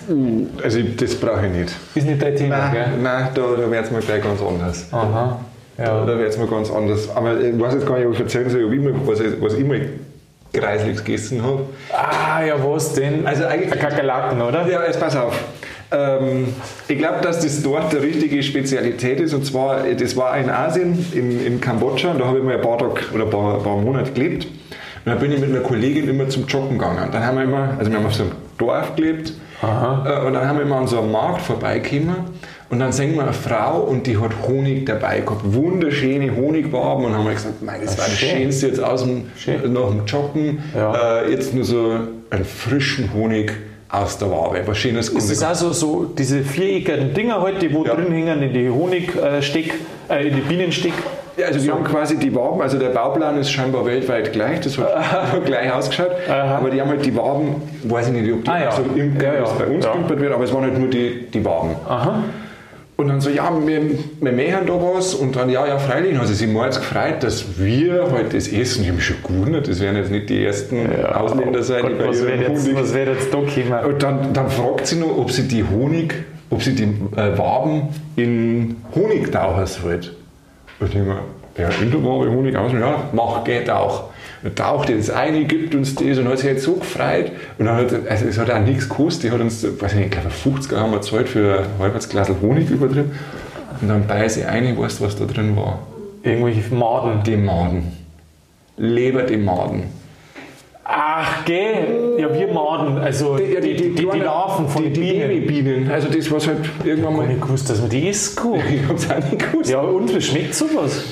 Also 0.63 0.81
das 0.83 1.15
brauche 1.15 1.47
ich 1.47 1.53
nicht. 1.53 1.77
ist 1.95 2.07
nicht 2.07 2.21
dein 2.21 2.37
Thema, 2.37 2.59
Nein, 2.59 2.73
gell? 2.73 2.87
nein 3.03 3.29
da, 3.35 3.41
da 3.59 3.71
wird 3.71 3.85
es 3.85 3.91
mal 3.91 4.03
gleich 4.03 4.23
ganz 4.23 4.41
anders. 4.43 4.87
Aha. 4.93 5.39
Ja. 5.81 6.05
Da 6.05 6.19
wird 6.19 6.29
es 6.29 6.39
mal 6.39 6.47
ganz 6.47 6.71
anders. 6.71 7.09
Aber 7.15 7.41
ich 7.41 7.59
weiß 7.59 7.75
jetzt 7.75 7.87
gar 7.87 7.97
nicht, 7.99 8.07
ob 8.07 8.15
ich 8.15 8.21
erzählen 8.21 8.51
soll, 8.51 8.73
ich 8.73 8.81
mal, 8.81 8.93
was, 9.07 9.21
ich, 9.21 9.41
was 9.41 9.55
ich 9.55 9.65
mal 9.65 9.81
Kreisliges 10.53 11.05
gegessen 11.05 11.43
habe. 11.43 11.61
Ah, 11.93 12.43
ja, 12.45 12.55
was 12.63 12.93
denn? 12.95 13.27
Also 13.27 13.45
eigentlich- 13.47 13.73
Ein 13.73 13.79
Kakerlaken, 13.79 14.43
oder? 14.43 14.67
Ja, 14.69 14.85
jetzt 14.85 15.01
pass 15.01 15.17
auf. 15.17 15.33
Ähm, 15.93 16.49
ich 16.89 16.99
glaube, 16.99 17.21
dass 17.23 17.41
das 17.41 17.63
dort 17.63 17.93
eine 17.95 18.03
richtige 18.03 18.43
Spezialität 18.43 19.21
ist. 19.21 19.33
Und 19.35 19.45
zwar, 19.47 19.83
das 19.85 20.17
war 20.17 20.37
in 20.37 20.51
Asien, 20.51 21.07
in, 21.13 21.45
in 21.45 21.61
Kambodscha. 21.61 22.11
Und 22.13 22.21
da 22.21 22.27
habe 22.27 22.39
ich 22.39 22.45
mal 22.45 22.57
ein 22.57 22.61
paar 22.61 22.79
Tage 22.79 22.95
oder 23.15 23.25
ein 23.25 23.31
paar, 23.31 23.57
ein 23.57 23.63
paar 23.63 23.77
Monate 23.77 24.11
gelebt. 24.13 24.45
Und 24.45 25.07
dann 25.07 25.19
bin 25.19 25.33
ich 25.33 25.41
mit 25.41 25.49
einer 25.51 25.61
Kollegin 25.61 26.09
immer 26.09 26.29
zum 26.29 26.47
Joggen 26.47 26.79
gegangen. 26.79 27.05
Und 27.05 27.15
dann 27.15 27.25
haben 27.25 27.37
wir 27.39 27.45
immer, 27.45 27.71
also 27.79 27.91
wir 27.91 27.99
haben 27.99 28.07
auf 28.07 28.15
so 28.15 28.25
einem 28.25 28.33
Dorf 28.59 28.95
gelebt. 28.97 29.33
Äh, 29.63 29.67
Und 30.27 30.35
dann 30.35 30.47
haben 30.49 30.59
wir 30.59 30.65
immer 30.65 30.77
an 30.77 30.87
so 30.87 30.99
einem 31.01 31.11
Markt 31.13 31.43
vorbeigekommen. 31.43 32.17
Und 32.71 32.79
dann 32.79 32.93
sehen 32.93 33.15
wir 33.17 33.23
eine 33.23 33.33
Frau 33.33 33.81
und 33.81 34.07
die 34.07 34.17
hat 34.17 34.31
Honig 34.47 34.87
dabei 34.87 35.21
gehabt. 35.21 35.41
Wunderschöne 35.45 36.35
Honigwaben. 36.37 37.05
Und 37.05 37.15
haben 37.17 37.25
wir 37.27 37.33
gesagt, 37.35 37.61
mein, 37.63 37.81
das 37.83 37.99
war 37.99 38.05
das 38.07 38.17
schön. 38.17 38.29
Schönste 38.43 38.69
jetzt 38.69 38.83
aus 38.83 39.03
dem, 39.03 39.25
Schön. 39.37 39.73
nach 39.73 39.89
dem 39.89 40.07
Joggen. 40.07 40.63
Ja. 40.77 41.23
Äh, 41.23 41.33
jetzt 41.33 41.53
nur 41.53 41.65
so 41.65 41.95
einen 42.31 42.45
frischen 42.45 43.13
Honig 43.13 43.53
aus 43.89 44.19
der 44.19 44.31
Wabe. 44.31 44.63
Was 44.67 44.79
Schönes 44.79 45.09
Ist 45.09 45.43
das 45.43 45.43
auch 45.43 45.55
so, 45.55 45.73
so 45.73 46.05
diese 46.17 46.43
viereckigen 46.43 47.13
Dinger 47.13 47.43
halt, 47.43 47.61
die 47.61 47.75
wo 47.75 47.85
Ja. 47.85 47.95
drin 47.95 48.13
hängen, 48.13 48.41
in 48.41 48.53
die 48.53 48.71
Honigsteck, 48.71 49.75
äh, 50.09 50.29
in 50.29 50.37
die 50.37 50.41
Bienensteck? 50.43 50.93
Ja, 51.37 51.47
also 51.47 51.59
die 51.59 51.71
haben 51.73 51.83
quasi 51.83 52.17
die 52.19 52.33
Waben, 52.35 52.61
also 52.61 52.79
der 52.79 52.91
Bauplan 52.91 53.37
ist 53.39 53.51
scheinbar 53.51 53.85
weltweit 53.87 54.33
gleich, 54.33 54.61
das 54.61 54.77
hat 54.79 54.89
gleich 55.45 55.73
ausgeschaut, 55.73 56.11
aber 56.29 56.71
die 56.71 56.81
haben 56.81 56.91
halt 56.91 57.05
die 57.05 57.17
Waben, 57.17 57.57
weiß 57.85 58.09
ich 58.09 58.13
nicht, 58.13 58.33
ob 58.33 58.45
die 58.45 58.51
Ah, 58.51 58.63
ja. 58.65 58.71
so 58.73 58.83
im 58.95 59.19
Ja, 59.21 59.35
ja. 59.35 59.45
bei 59.59 59.65
uns 59.67 59.85
Ja. 59.85 59.95
wird, 60.09 60.33
aber 60.33 60.45
es 60.45 60.53
waren 60.53 60.65
halt 60.65 60.79
nur 60.79 60.89
die, 60.89 61.27
die 61.33 61.45
Waben. 61.45 61.71
Aha. 61.89 62.23
Und 63.01 63.09
dann 63.09 63.23
so, 63.23 63.31
ja, 63.31 63.51
wir, 63.65 63.81
wir 64.21 64.33
mähen 64.33 64.67
da 64.67 64.75
was 64.75 65.15
und 65.15 65.35
dann, 65.35 65.49
ja, 65.49 65.67
ja, 65.67 65.79
freilich, 65.79 66.13
dann 66.13 66.21
hat 66.21 66.29
sie 66.29 66.35
sich 66.35 66.47
mal 66.47 66.67
jetzt 66.67 66.81
gefreut, 66.81 67.23
dass 67.23 67.59
wir 67.59 68.13
halt 68.13 68.35
das 68.35 68.47
essen. 68.47 68.83
Ich 68.83 68.89
habe 68.89 68.97
mich 68.97 69.07
schon 69.07 69.17
gewundert, 69.23 69.69
das 69.69 69.81
werden 69.81 69.97
jetzt 69.97 70.11
nicht 70.11 70.29
die 70.29 70.45
ersten 70.45 70.87
Ausländer 71.07 71.63
sein, 71.63 71.87
die 71.87 71.93
Gott, 71.95 71.99
bei 71.99 72.09
was 72.09 72.21
ihrem 72.21 72.41
jetzt, 72.43 72.67
Honig... 72.67 72.77
was 72.77 72.93
wird 72.93 73.09
jetzt 73.09 73.33
da 73.33 73.39
kommen? 73.39 73.85
Und 73.87 74.03
dann, 74.03 74.35
dann 74.35 74.51
fragt 74.51 74.87
sie 74.87 74.97
noch, 74.97 75.17
ob 75.17 75.31
sie 75.31 75.49
die 75.49 75.65
Honig, 75.65 76.13
ob 76.51 76.63
sie 76.63 76.75
die 76.75 76.83
äh, 77.17 77.39
Waben 77.39 77.89
in 78.17 78.77
Honig 78.95 79.33
tauchen 79.33 79.67
sollte. 79.67 80.11
Und 80.79 80.89
ich 80.89 80.93
denke 80.93 81.09
mir, 81.09 81.21
ja, 81.57 81.71
in 81.81 81.91
der 81.91 82.05
Wabe 82.05 82.31
Honig 82.31 82.55
aus, 82.55 82.71
ja, 82.79 83.05
mach, 83.15 83.45
geht 83.45 83.71
auch. 83.71 84.11
Und 84.43 84.57
taucht 84.57 84.89
ihr 84.89 84.97
das 84.97 85.11
ein, 85.11 85.47
gibt 85.49 85.75
uns 85.75 85.95
das 85.95 86.19
und 86.19 86.27
hat 86.29 86.39
sich 86.39 86.47
jetzt 86.47 86.65
so 86.65 86.75
gefreut. 86.75 87.31
Und 87.59 87.67
dann 87.67 87.77
hat, 87.77 87.93
also 88.09 88.27
es 88.27 88.39
hat 88.39 88.51
auch 88.51 88.61
nichts 88.61 88.89
gekostet, 88.89 89.25
die 89.25 89.31
hat 89.33 89.41
uns, 89.41 89.63
weiß 89.63 89.93
ich 89.93 89.99
nicht, 89.99 90.07
ich 90.07 90.13
glaube 90.13 90.31
50 90.31 90.79
haben 90.79 90.93
wir 90.93 90.99
gezahlt 90.99 91.29
für 91.29 91.59
ein 91.59 91.67
halbes 91.79 92.09
Glas 92.09 92.31
Honig 92.41 92.71
über 92.71 92.89
drin. 92.89 93.11
Und 93.81 93.89
dann 93.89 94.07
beiße 94.07 94.41
ich 94.41 94.47
ein, 94.47 94.79
weißt 94.79 95.01
du, 95.01 95.05
was 95.05 95.17
da 95.17 95.27
drin 95.27 95.57
war? 95.57 95.81
Irgendwelche 96.23 96.75
Maden. 96.75 97.23
Die 97.23 97.37
Maden. 97.37 97.93
Leber 98.77 99.25
die 99.25 99.37
Maden. 99.37 99.85
Ach, 100.85 101.45
gell? 101.45 102.17
Ja, 102.19 102.35
wir 102.35 102.49
Maden, 102.49 102.99
also 102.99 103.37
die, 103.37 103.61
die, 103.61 103.77
die, 103.77 103.95
die, 103.95 104.19
Larven 104.19 104.69
von 104.69 104.83
den 104.83 104.93
die 104.93 105.01
Bienen. 105.01 105.29
Babybienen. 105.29 105.91
Also 105.91 106.09
das, 106.09 106.31
was 106.33 106.49
halt 106.49 106.59
irgendwann 106.85 107.13
Ich 107.13 107.17
mal... 107.17 107.23
habe 107.23 107.33
nicht 107.35 107.43
gewusst, 107.43 107.71
dass 107.71 107.81
man 107.81 107.91
die 107.91 108.09
essen 108.09 108.37
kann. 108.37 108.55
Ich 108.75 108.89
hab's 108.89 109.09
auch 109.09 109.31
nicht 109.31 109.53
gewusst. 109.53 109.71
Ja, 109.71 109.81
und 109.81 110.13
wie 110.13 110.21
schmeckt 110.21 110.55
sowas? 110.55 111.05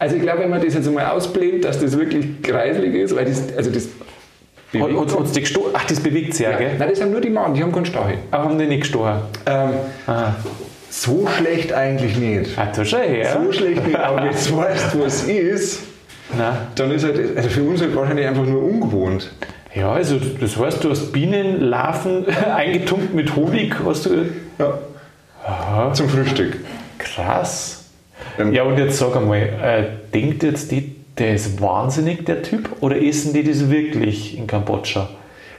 Also 0.00 0.16
ich 0.16 0.22
glaube, 0.22 0.38
wenn 0.40 0.50
man 0.50 0.62
das 0.64 0.72
jetzt 0.72 0.88
einmal 0.88 1.04
ausblendet, 1.10 1.62
dass 1.66 1.78
das 1.78 1.96
wirklich 1.98 2.40
kreislig 2.42 2.94
ist, 2.94 3.14
weil 3.14 3.26
das, 3.26 3.42
also 3.54 3.70
das 3.70 3.86
Hat, 4.72 4.90
hat, 4.90 5.18
hat's 5.20 5.32
die 5.32 5.44
Ach, 5.74 5.84
das 5.84 6.00
bewegt 6.00 6.32
sich 6.34 6.46
ja, 6.46 6.56
gell? 6.56 6.70
Nein, 6.78 6.88
das 6.88 7.02
haben 7.02 7.10
nur 7.12 7.20
die 7.20 7.28
Mann, 7.28 7.52
die 7.52 7.62
haben 7.62 7.70
keinen 7.70 7.84
Stachel. 7.84 8.14
Aber 8.30 8.44
haben 8.44 8.58
die 8.58 8.66
nicht 8.66 8.80
gestochen? 8.80 9.20
Ähm, 9.44 9.70
Ah, 10.06 10.32
so 10.88 11.28
schlecht 11.36 11.74
eigentlich 11.74 12.16
nicht. 12.16 12.58
ah 12.58 12.66
tu 12.74 12.82
schon 12.84 13.00
her. 13.00 13.40
So 13.44 13.52
schlecht 13.52 13.86
nicht, 13.86 13.98
aber 13.98 14.20
du 14.48 14.56
weißt, 14.56 14.98
was 15.04 15.24
ist, 15.24 15.80
Nein. 16.36 16.56
dann 16.76 16.90
ist 16.92 17.04
halt, 17.04 17.36
also 17.36 17.48
für 17.50 17.62
uns 17.62 17.82
halt 17.82 17.94
wahrscheinlich 17.94 18.26
einfach 18.26 18.46
nur 18.46 18.62
ungewohnt. 18.62 19.30
Ja, 19.74 19.92
also 19.92 20.18
das 20.40 20.56
heißt, 20.56 20.82
du 20.82 20.90
hast 20.90 21.12
Bienenlarven 21.12 22.24
eingetunkt 22.56 23.12
mit 23.14 23.36
Honig, 23.36 23.76
hast 23.84 24.06
du. 24.06 24.24
Ja. 24.58 25.92
Zum 25.92 26.08
Frühstück. 26.08 26.56
Krass. 26.98 27.79
Ähm, 28.38 28.52
Ja, 28.52 28.62
und 28.64 28.78
jetzt 28.78 28.98
sag 28.98 29.16
einmal, 29.16 29.38
äh, 29.40 29.84
denkt 30.14 30.42
jetzt 30.42 30.70
die, 30.70 30.92
der 31.18 31.34
ist 31.34 31.60
wahnsinnig, 31.60 32.24
der 32.26 32.42
Typ, 32.42 32.70
oder 32.80 33.00
essen 33.02 33.32
die 33.34 33.42
das 33.44 33.70
wirklich 33.70 34.36
in 34.38 34.46
Kambodscha? 34.46 35.08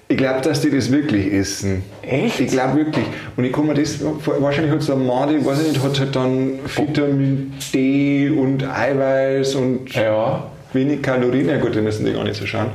Ich 0.07 0.17
glaube, 0.17 0.41
dass 0.41 0.59
die 0.59 0.69
das 0.69 0.91
wirklich 0.91 1.31
essen. 1.31 1.83
Echt? 2.01 2.41
Ich 2.41 2.47
glaube 2.51 2.75
wirklich. 2.77 3.05
Und 3.37 3.45
ich 3.45 3.53
kann 3.53 3.65
mir 3.65 3.75
das, 3.75 3.99
wahrscheinlich 4.39 4.73
hat 4.73 4.81
es 4.81 4.89
ein 4.89 5.07
weiß 5.07 5.61
ich 5.61 5.67
nicht, 5.69 5.83
hat 5.83 5.99
halt 5.99 6.15
dann 6.15 6.59
Vitamin 6.65 7.53
D 7.73 8.29
und 8.29 8.61
Eiweiß 8.67 9.55
und 9.55 9.93
Ja. 9.93 10.43
wenig 10.73 11.01
Kalorien. 11.01 11.47
Ja 11.47 11.57
gut, 11.59 11.75
die 11.75 11.79
müssen 11.81 12.05
die 12.05 12.11
gar 12.11 12.25
nicht 12.25 12.35
so 12.35 12.45
schauen. 12.45 12.67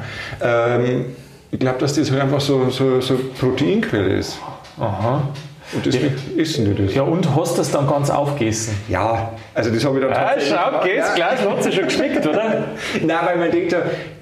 Ähm, 0.43 1.07
ich 1.51 1.59
glaube, 1.59 1.79
dass 1.79 1.93
das 1.93 2.11
halt 2.11 2.23
einfach 2.23 2.41
so, 2.41 2.71
so, 2.71 3.03
so 3.03 3.19
Proteinquelle 3.39 4.15
ist. 4.15 4.39
Aha. 4.81 5.29
Und 5.73 5.85
deswegen 5.85 6.15
essen 6.39 6.65
die 6.77 6.85
das. 6.85 6.95
Ja, 6.95 7.03
und 7.03 7.35
hast 7.35 7.59
das 7.59 7.71
dann 7.73 7.87
ganz 7.89 8.09
aufgegessen? 8.11 8.75
Ja, 8.89 9.33
also 9.55 9.71
das 9.71 9.85
habe 9.85 9.99
ich 9.99 10.05
dann 10.05 10.13
Ah, 10.13 10.33
schau, 10.39 10.81
gehst 10.85 10.97
Ja. 11.09 11.15
gleich, 11.15 11.49
hat 11.49 11.63
sich 11.63 11.75
schon 11.75 11.85
geschmeckt, 11.85 12.27
oder? 12.27 12.65
Nein, 13.05 13.17
weil 13.25 13.37
man 13.39 13.51
denkt 13.51 13.73
ja, 13.73 13.79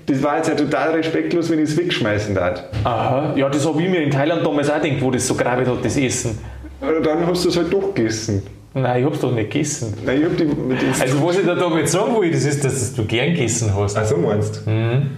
das 0.07 0.23
war 0.23 0.37
jetzt 0.39 0.49
ja 0.49 0.55
total 0.55 0.93
respektlos, 0.93 1.51
wenn 1.51 1.59
ich 1.59 1.71
es 1.71 1.77
wegschmeißen 1.77 2.35
darf. 2.35 2.63
Aha, 2.85 3.35
ja, 3.37 3.49
das 3.49 3.67
habe 3.67 3.83
ich 3.83 3.89
mir 3.91 4.03
in 4.03 4.11
Thailand 4.11 4.45
damals 4.45 4.71
auch 4.71 4.81
gedacht, 4.81 5.03
wo 5.03 5.11
das 5.11 5.27
so 5.27 5.35
gravid 5.35 5.67
hat, 5.69 5.85
das 5.85 5.97
Essen. 5.97 6.39
Und 6.81 7.05
dann 7.07 7.27
hast 7.27 7.45
du 7.45 7.49
es 7.51 7.57
halt 7.57 7.73
doch 7.73 7.95
gegessen. 7.95 8.43
Nein, 8.77 9.01
ich 9.01 9.07
hab's 9.07 9.21
doch 9.21 9.31
nicht 9.33 9.51
gegessen. 9.51 9.95
Nein, 10.05 10.19
ich 10.21 10.25
hab 10.25 10.37
die 10.37 10.45
mit 10.47 10.79
Also, 11.01 11.25
was 11.27 11.39
ich 11.39 11.47
da 11.47 11.55
damit 11.55 11.89
sagen 11.89 12.21
will, 12.21 12.31
das 12.33 12.45
ist, 12.45 12.65
dass 12.65 12.93
du 12.95 13.05
gern 13.05 13.33
gegessen 13.35 13.73
hast. 13.75 13.97
Ach 13.97 14.05
so 14.05 14.17
meinst 14.17 14.63
du? 14.67 14.71
Mhm. 14.71 15.11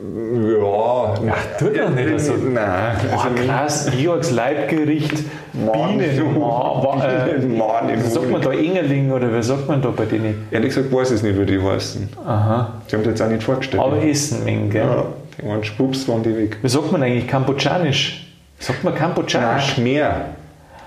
Ja. 0.00 1.14
Ach, 1.30 1.58
tut 1.58 1.78
doch 1.78 1.90
nicht 1.90 2.20
so. 2.20 2.32
Nein. 2.34 2.96
Boah, 3.12 3.28
krass, 3.46 3.90
Georgs 3.96 4.30
Leibgericht, 4.32 5.12
Mann, 5.52 5.98
Bienen, 5.98 6.02
äh, 6.02 7.46
Mann, 7.46 8.00
sagt 8.02 8.30
man 8.30 8.40
da 8.42 8.50
Engerling 8.52 9.12
oder 9.12 9.32
wie 9.32 9.42
sagt 9.42 9.68
man 9.68 9.80
da 9.80 9.90
bei 9.90 10.04
denen? 10.06 10.46
Ehrlich 10.50 10.74
gesagt 10.74 10.92
weiß 10.92 11.10
ich 11.10 11.16
es 11.16 11.22
nicht, 11.22 11.38
wie 11.38 11.46
die 11.46 11.60
heißen. 11.62 12.08
Aha, 12.26 12.72
Die 12.90 12.96
haben 12.96 13.02
das 13.04 13.10
jetzt 13.12 13.22
auch 13.22 13.28
nicht 13.28 13.42
vorgestellt. 13.44 13.82
aber 13.82 14.02
Essen, 14.02 14.44
Mengen, 14.44 14.70
gell? 14.70 14.82
ja, 14.84 15.04
die 15.40 15.46
waren 15.48 15.62
Spups, 15.62 16.08
waren 16.08 16.22
die 16.24 16.36
weg. 16.36 16.56
Wie 16.62 16.68
sagt 16.68 16.90
man 16.90 17.02
eigentlich 17.02 17.28
Kambodschanisch? 17.28 18.26
Sagt 18.58 18.82
man 18.82 18.94
Nein, 18.94 19.02
Kambodschanisch? 19.02 19.74
Khmer. 19.76 20.10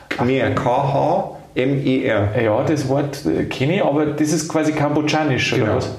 Khmer. 0.10 0.50
K-H-M-E-R. 0.56 2.42
Ja, 2.44 2.64
das 2.64 2.88
Wort 2.90 3.26
äh, 3.26 3.44
kenne 3.46 3.76
ich, 3.78 3.84
aber 3.84 4.06
das 4.08 4.32
ist 4.34 4.48
quasi 4.50 4.72
Kambodschanisch, 4.74 5.54
oder 5.54 5.62
Genau. 5.64 5.76
was? 5.78 5.92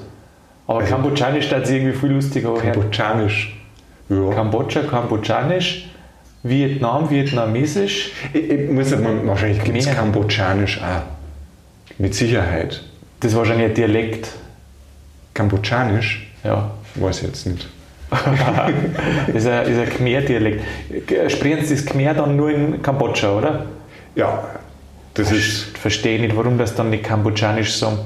Aber 0.67 0.83
Kambodschanisch, 0.83 1.49
das 1.49 1.63
ist 1.63 1.75
irgendwie 1.75 1.97
viel 1.97 2.09
lustiger. 2.09 2.53
Kambodschanisch. 2.55 3.57
Ja. 4.09 4.29
Kambodscha, 4.33 4.81
Kambodschanisch, 4.81 5.89
Vietnam, 6.43 7.09
Vietnamesisch. 7.09 8.11
Ich, 8.33 8.49
ich 8.49 8.69
muss 8.69 8.91
mal- 8.91 9.25
wahrscheinlich 9.25 9.63
gibt 9.63 9.77
es. 9.77 9.89
Kambodschanisch 9.89 10.81
auch. 10.81 11.03
Mit 11.97 12.13
Sicherheit. 12.13 12.83
Das 13.19 13.31
ist 13.31 13.37
wahrscheinlich 13.37 13.67
ein 13.67 13.73
Dialekt. 13.73 14.29
Kambodschanisch? 15.33 16.27
Ja. 16.43 16.71
Weiß 16.95 17.19
ich 17.21 17.27
jetzt 17.27 17.45
nicht. 17.47 17.67
Das 18.09 18.21
ist 19.35 19.47
ein, 19.47 19.65
ist 19.67 19.79
ein 19.79 19.89
Khmer-Dialekt. 19.89 20.63
Sprechen 21.29 21.65
Sie 21.65 21.75
das 21.75 21.85
Khmer 21.85 22.13
dann 22.13 22.35
nur 22.37 22.49
in 22.51 22.81
Kambodscha, 22.81 23.31
oder? 23.37 23.65
Ja, 24.15 24.43
das 25.13 25.31
ist. 25.31 25.67
Ich 25.73 25.77
verstehe 25.79 26.19
nicht, 26.19 26.35
warum 26.35 26.57
das 26.57 26.73
dann 26.75 26.89
nicht 26.89 27.03
Kambodschanisch 27.03 27.75
sagen. 27.75 27.97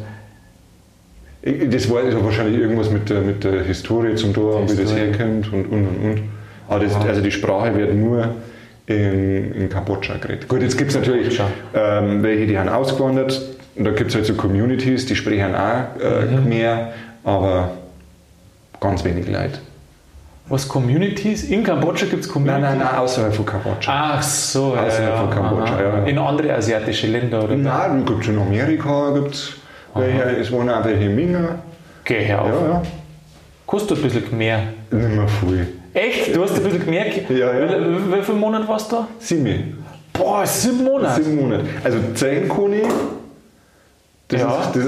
Das 1.43 1.89
war 1.89 2.01
wahrscheinlich 2.23 2.59
irgendwas 2.61 2.91
mit 2.91 3.09
der, 3.09 3.21
mit 3.21 3.43
der 3.43 3.63
Historie 3.63 4.13
zum 4.15 4.33
Tor 4.33 4.57
und 4.57 4.71
wie 4.77 4.81
das 4.81 4.95
herkommt 4.95 5.51
und 5.51 5.65
und 5.65 5.87
und. 5.87 6.11
und. 6.11 6.21
Aber 6.67 6.83
das, 6.85 6.95
also 6.95 7.21
die 7.21 7.31
Sprache 7.31 7.75
wird 7.75 7.93
nur 7.95 8.35
in, 8.85 9.53
in 9.53 9.69
Kambodscha 9.69 10.17
geredet. 10.17 10.47
Gut, 10.47 10.61
jetzt 10.61 10.77
gibt 10.77 10.91
es 10.91 10.97
natürlich 10.97 11.41
ähm, 11.73 12.21
welche, 12.23 12.45
die 12.47 12.57
haben 12.57 12.69
ausgewandert 12.69 13.41
und 13.75 13.85
da 13.85 13.91
gibt 13.91 14.09
es 14.11 14.15
halt 14.15 14.25
so 14.25 14.35
Communities, 14.35 15.05
die 15.05 15.15
sprechen 15.15 15.55
auch 15.55 15.99
äh, 15.99 16.25
Mhm. 16.25 16.45
Khmer, 16.49 16.87
aber 17.23 17.71
ganz 18.79 19.03
wenig 19.03 19.27
Leute. 19.27 19.59
Was, 20.47 20.67
Communities? 20.67 21.45
In 21.45 21.63
Kambodscha 21.63 22.05
gibt 22.07 22.23
es 22.23 22.27
Nein, 22.27 22.33
Communities? 22.33 22.69
nein, 22.69 22.77
nein, 22.79 22.95
außerhalb 22.97 23.33
von 23.33 23.45
Kambodscha. 23.45 23.91
Ach 24.15 24.21
so, 24.21 24.75
ja, 24.75 24.83
Außerhalb 24.83 25.09
ja, 25.09 25.17
von 25.17 25.29
Kambodscha, 25.29 25.81
ja, 25.81 25.97
ja. 25.99 26.03
In 26.05 26.17
andere 26.17 26.53
asiatische 26.55 27.07
Länder, 27.07 27.43
oder? 27.43 27.55
Nein, 27.55 28.05
gibt 28.05 28.23
es 28.23 28.27
in 28.29 28.37
Amerika, 28.39 29.11
gibt's 29.13 29.53
welche, 29.95 30.21
es 30.39 30.51
wohnen 30.51 30.69
auch 30.69 30.83
welche 30.85 31.05
in 31.05 31.15
Minga. 31.15 31.59
Geh 32.03 32.19
her 32.19 32.41
auf. 32.41 32.49
Ja, 32.49 32.67
ja. 32.67 32.81
Kostet 33.65 33.97
ein 33.97 34.03
bisschen 34.03 34.25
Khmer. 34.29 34.59
Nicht 34.91 35.15
mehr 35.15 35.27
viel. 35.27 35.67
Echt? 35.93 36.35
Du 36.35 36.43
hast 36.43 36.55
ein 36.55 36.63
bisschen 36.63 36.83
Khmer? 36.83 37.05
Ja, 37.29 37.53
ja. 37.53 37.79
Wie, 37.79 38.17
wie 38.17 38.21
viele 38.21 38.37
Monate 38.37 38.67
warst 38.67 38.91
du 38.91 38.97
da? 38.97 39.07
Sieben. 39.19 39.77
Boah, 40.13 40.45
sieben 40.45 40.83
Monate. 40.83 41.23
Sieben 41.23 41.41
Monate. 41.41 41.63
Also 41.83 41.97
zehn 42.15 42.47
Kuni. 42.47 42.81
Das 44.27 44.41
Ja. 44.41 44.61
ist, 44.61 44.75
das, 44.75 44.85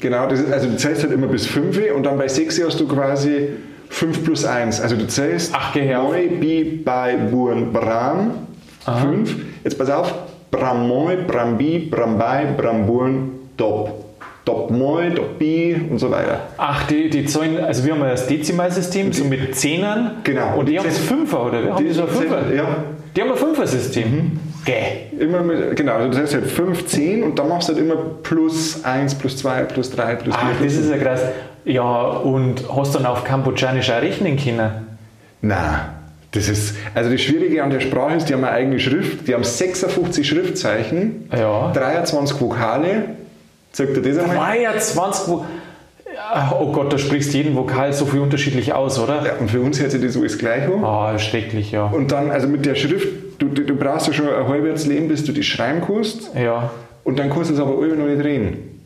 genau, 0.00 0.26
das 0.26 0.40
ist, 0.40 0.52
also 0.52 0.68
du 0.68 0.76
zählst 0.76 1.02
halt 1.02 1.12
immer 1.12 1.26
bis 1.26 1.46
5 1.46 1.78
und 1.94 2.02
dann 2.02 2.16
bei 2.16 2.28
6 2.28 2.62
hast 2.64 2.80
du 2.80 2.88
quasi 2.88 3.50
5 3.90 4.24
plus 4.24 4.44
1. 4.44 4.80
Also 4.80 4.96
du 4.96 5.06
zählst 5.06 5.52
Ach, 5.54 5.72
geh 5.74 5.82
her. 5.82 6.02
Moi, 6.02 6.28
Bi, 6.40 6.82
Bei, 6.84 7.16
Buren, 7.16 7.72
Bram, 7.72 8.32
5. 8.84 9.36
Jetzt 9.64 9.78
pass 9.78 9.90
auf, 9.90 10.14
Bram 10.50 10.88
Moi, 10.88 11.16
Bram 11.26 11.58
Bi, 11.58 11.78
Bram 11.90 12.16
Bei, 12.18 12.46
Bram 12.56 12.86
Buren, 12.86 13.30
Top. 13.58 14.05
Top 14.46 14.70
Moi, 14.70 15.10
Top 15.10 15.38
Bi 15.38 15.76
und 15.90 15.98
so 15.98 16.10
weiter. 16.10 16.40
Ach, 16.56 16.86
die, 16.86 17.10
die 17.10 17.26
Zahlen, 17.26 17.58
also 17.62 17.84
wir 17.84 17.92
haben 17.92 18.00
ja 18.00 18.10
das 18.10 18.28
Dezimalsystem, 18.28 19.12
so 19.12 19.24
mit 19.24 19.54
Zehnern. 19.56 20.12
Genau. 20.22 20.56
Und 20.56 20.68
die 20.68 20.78
haben 20.78 20.86
das 20.86 20.98
Fünfer, 20.98 21.46
oder? 21.46 21.74
Haben 21.74 21.84
die, 21.84 21.92
so 21.92 22.02
ein 22.02 22.08
Fünfer? 22.08 22.54
Ja, 22.54 22.64
Die 23.16 23.20
haben 23.20 23.32
ein 23.32 23.36
Fünfer-System. 23.36 24.38
Gäh. 24.64 25.18
immer 25.18 25.42
mit, 25.42 25.76
genau, 25.76 25.94
also 25.94 26.08
du 26.08 26.16
zählst 26.16 26.34
halt 26.34 26.46
5, 26.46 26.86
10 26.86 27.22
und 27.22 27.38
dann 27.38 27.48
machst 27.48 27.68
du 27.68 27.74
halt 27.74 27.82
immer 27.84 27.96
plus 27.96 28.84
1, 28.84 29.16
plus 29.16 29.36
2, 29.36 29.62
plus 29.64 29.90
3, 29.90 30.14
plus 30.16 30.34
4. 30.36 30.44
Ach, 30.44 30.62
das 30.62 30.74
ist 30.74 30.90
ja 30.90 30.96
krass. 30.96 31.22
Ja, 31.64 31.82
und 32.08 32.64
hast 32.74 32.94
dann 32.94 33.04
auf 33.06 33.24
Kambodschanisch 33.24 33.90
auch 33.90 34.00
rechnen 34.00 34.36
können? 34.36 34.70
Nein, 35.40 35.80
das 36.32 36.48
ist, 36.48 36.76
also 36.94 37.10
das 37.10 37.20
Schwierige 37.20 37.62
an 37.64 37.70
der 37.70 37.80
Sprache 37.80 38.16
ist, 38.16 38.28
die 38.28 38.34
haben 38.34 38.44
eine 38.44 38.52
eigene 38.54 38.78
Schrift, 38.78 39.26
die 39.26 39.34
haben 39.34 39.44
56 39.44 40.26
Schriftzeichen, 40.28 41.28
Ja. 41.36 41.72
23 41.72 42.40
Vokale, 42.40 43.04
sagt 43.76 43.96
ihr 43.96 44.02
das 44.02 44.18
einmal? 44.18 44.36
23 44.36 45.28
Wo 45.28 45.44
Ja, 46.14 46.56
Oh 46.58 46.72
Gott, 46.72 46.92
da 46.92 46.98
sprichst 46.98 47.34
jeden 47.34 47.54
Vokal 47.54 47.92
so 47.92 48.06
viel 48.06 48.20
unterschiedlich 48.20 48.72
aus, 48.72 48.98
oder? 48.98 49.24
Ja, 49.24 49.32
und 49.38 49.50
für 49.50 49.60
uns 49.60 49.80
hört 49.80 49.90
sich 49.90 50.00
das 50.02 50.16
alles 50.16 50.38
gleich 50.38 50.64
an. 50.66 50.82
Ah, 50.84 51.18
schrecklich, 51.18 51.72
ja. 51.72 51.84
Und 51.86 52.10
dann, 52.12 52.30
also 52.30 52.48
mit 52.48 52.64
der 52.64 52.74
Schrift, 52.74 53.08
du, 53.38 53.48
du, 53.48 53.62
du 53.64 53.76
brauchst 53.76 54.06
ja 54.06 54.12
schon 54.12 54.28
ein 54.28 54.48
halbes 54.48 54.86
Leben, 54.86 55.08
bis 55.08 55.24
du 55.24 55.32
die 55.32 55.42
schreiben 55.42 55.82
kannst, 55.86 56.30
Ja. 56.34 56.70
und 57.04 57.18
dann 57.18 57.28
kannst 57.30 57.50
du 57.50 57.54
es 57.54 57.60
aber 57.60 57.78
alle 57.80 57.96
noch 57.96 58.06
nicht 58.06 58.24
reden. 58.24 58.80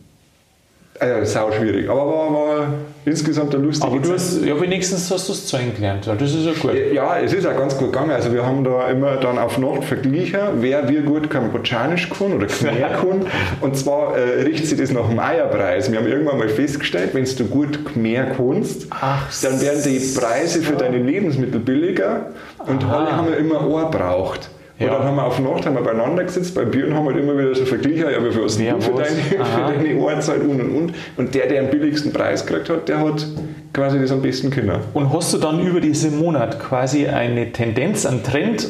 Also, 0.98 1.24
sau 1.32 1.52
schwierig, 1.52 1.88
aber 1.88 2.06
war, 2.06 2.32
war 2.32 2.66
insgesamt 3.04 3.54
eine 3.54 3.64
lustige 3.64 3.92
Aber 3.92 4.00
du 4.00 4.12
hast, 4.12 4.44
ja, 4.44 4.60
wenigstens 4.60 5.10
hast 5.10 5.28
du 5.28 5.32
es 5.32 5.46
zeigen 5.46 5.74
gelernt. 5.74 6.06
Ja, 6.06 6.14
das 6.14 6.34
ist 6.34 6.44
ja 6.44 6.52
gut. 6.52 6.72
Ja, 6.92 7.18
es 7.18 7.32
ist 7.32 7.46
auch 7.46 7.56
ganz 7.56 7.76
gut 7.76 7.92
gegangen. 7.92 8.10
Also 8.10 8.32
wir 8.32 8.44
haben 8.44 8.62
da 8.64 8.88
immer 8.88 9.16
dann 9.16 9.38
auf 9.38 9.58
Nacht 9.58 9.84
verglichen, 9.84 10.40
wer 10.56 10.88
wie 10.88 10.98
gut 10.98 11.30
Kambodschanisch 11.30 12.10
kann 12.10 12.32
oder 12.34 12.46
Khmer 12.46 12.72
kann. 13.00 13.26
Und 13.60 13.76
zwar 13.76 14.16
äh, 14.16 14.42
richtet 14.42 14.66
sich 14.66 14.78
das 14.78 14.92
nach 14.92 15.08
dem 15.08 15.18
Eierpreis. 15.18 15.90
Wir 15.90 15.98
haben 15.98 16.08
irgendwann 16.08 16.38
mal 16.38 16.48
festgestellt, 16.48 17.10
wenn 17.14 17.24
du 17.24 17.44
gut 17.46 17.84
Khmer 17.86 18.26
kannst, 18.36 18.86
Ach 18.90 19.30
dann 19.42 19.60
werden 19.60 19.82
die 19.84 19.98
Preise 20.18 20.60
für 20.60 20.74
deine 20.74 20.98
Lebensmittel 20.98 21.60
billiger 21.60 22.26
und 22.66 22.84
Aha. 22.84 22.96
alle 22.96 23.16
haben 23.16 23.28
ja 23.30 23.36
immer 23.36 23.66
Ohr 23.66 23.90
braucht. 23.90 24.50
Und 24.80 24.86
Ja. 24.86 24.94
dann 24.94 25.04
haben 25.04 25.16
wir 25.16 25.24
auf 25.26 25.38
Nacht 25.38 25.66
haben 25.66 25.74
wir 25.74 25.82
beieinander 25.82 26.24
gesetzt, 26.24 26.54
bei 26.54 26.64
Bier 26.64 26.86
und 26.86 26.94
haben 26.94 27.04
halt 27.06 27.18
immer 27.18 27.36
wieder 27.36 27.54
so 27.54 27.66
verglichen, 27.66 28.10
ja, 28.10 28.24
wie 28.24 28.32
viel 28.32 28.44
hast 28.44 28.58
du 28.58 28.64
für 28.80 28.92
deine, 28.92 29.42
Aha. 29.44 29.68
für 29.68 29.74
deine 29.74 29.96
Ohrzeit 30.00 30.40
und 30.40 30.58
und 30.60 30.74
und. 30.74 30.94
Und 31.18 31.34
der, 31.34 31.46
der 31.48 31.62
den 31.62 31.70
billigsten 31.70 32.12
Preis 32.14 32.46
gekriegt 32.46 32.70
hat, 32.70 32.88
der 32.88 32.98
hat 33.00 33.26
quasi 33.74 34.00
das 34.00 34.10
am 34.10 34.22
besten 34.22 34.50
können. 34.50 34.78
Und 34.94 35.12
hast 35.12 35.34
du 35.34 35.38
dann 35.38 35.60
über 35.60 35.80
diesen 35.80 36.18
Monat 36.18 36.58
quasi 36.58 37.06
eine 37.06 37.52
Tendenz, 37.52 38.06
einen 38.06 38.22
Trend 38.22 38.66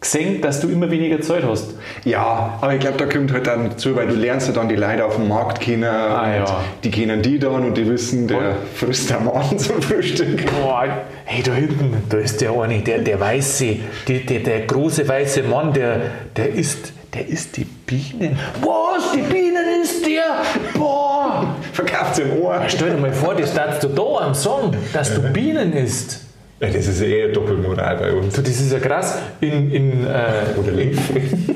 gesehen, 0.00 0.40
dass 0.40 0.60
du 0.60 0.68
immer 0.68 0.90
weniger 0.90 1.20
Zeit 1.20 1.44
hast? 1.44 1.74
Ja, 2.04 2.58
aber 2.60 2.74
ich 2.74 2.80
glaube, 2.80 2.96
da 2.96 3.04
kommt 3.06 3.32
halt 3.32 3.46
dann 3.46 3.68
dazu, 3.70 3.94
weil 3.94 4.06
du 4.08 4.14
lernst 4.14 4.48
ja 4.48 4.54
dann 4.54 4.68
die 4.68 4.76
Leute 4.76 5.04
auf 5.04 5.16
dem 5.16 5.28
Markt 5.28 5.60
kennen 5.60 5.84
Ah, 5.84 6.24
und 6.24 6.32
ja. 6.48 6.60
die 6.82 6.90
kennen 6.90 7.20
die 7.22 7.38
dann 7.38 7.64
und 7.64 7.76
die 7.76 7.86
wissen, 7.88 8.26
der 8.26 8.56
frisst 8.74 9.10
der 9.10 9.20
Mann 9.20 9.58
zum 9.58 9.80
Frühstück. 9.82 10.46
Boah, 10.62 10.84
hey, 11.24 11.42
da 11.42 11.52
hinten, 11.52 11.96
da 12.08 12.16
ist 12.18 12.40
der 12.40 12.52
eine, 12.58 12.80
der, 12.80 12.98
der 13.00 13.20
weiße, 13.20 13.76
der, 14.08 14.20
der, 14.20 14.40
der 14.40 14.60
große 14.66 15.06
weiße 15.06 15.42
Mann, 15.44 15.72
der, 15.74 16.00
der 16.36 16.48
isst, 16.54 16.92
der 17.14 17.28
isst 17.28 17.56
die 17.56 17.64
Bienen. 17.64 18.38
Was, 18.62 19.12
die 19.12 19.20
Bienen 19.22 19.82
isst 19.82 20.06
der? 20.06 20.42
Boah! 20.78 21.54
Verkauft 21.72 22.18
im 22.20 22.40
Ohr. 22.40 22.62
Stell 22.68 22.90
dir 22.90 22.96
mal 22.96 23.12
vor, 23.12 23.34
das 23.34 23.52
darfst 23.52 23.82
du 23.84 23.88
da 23.88 24.24
am 24.26 24.34
Song, 24.34 24.74
dass 24.92 25.14
du 25.14 25.20
Bienen 25.32 25.72
isst. 25.74 26.20
Ja, 26.60 26.68
das 26.68 26.86
ist 26.86 27.00
ja 27.00 27.06
eher 27.06 27.28
Doppelmoral 27.28 27.96
bei 27.96 28.12
uns. 28.12 28.34
Du, 28.34 28.42
das 28.42 28.60
ist 28.60 28.70
ja 28.72 28.78
krass. 28.78 29.18
In, 29.40 29.72
in, 29.72 30.06
äh, 30.06 30.58
Oder 30.58 30.72
Leaf. 30.72 30.98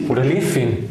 oder 0.09 0.25
Lefin. 0.25 0.89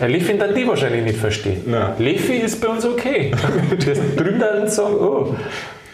Ja, 0.00 0.06
Lefin 0.06 0.38
dann 0.40 0.54
die 0.54 0.66
wahrscheinlich 0.66 1.04
nicht 1.04 1.18
verstehen. 1.18 1.62
Nein. 1.66 1.92
Lefi 1.98 2.34
ist 2.34 2.60
bei 2.60 2.68
uns 2.68 2.84
okay. 2.84 3.30
Das 3.86 3.98
drüben 4.16 4.40
dann 4.40 4.68
sagen, 4.68 4.94
oh, 4.94 5.36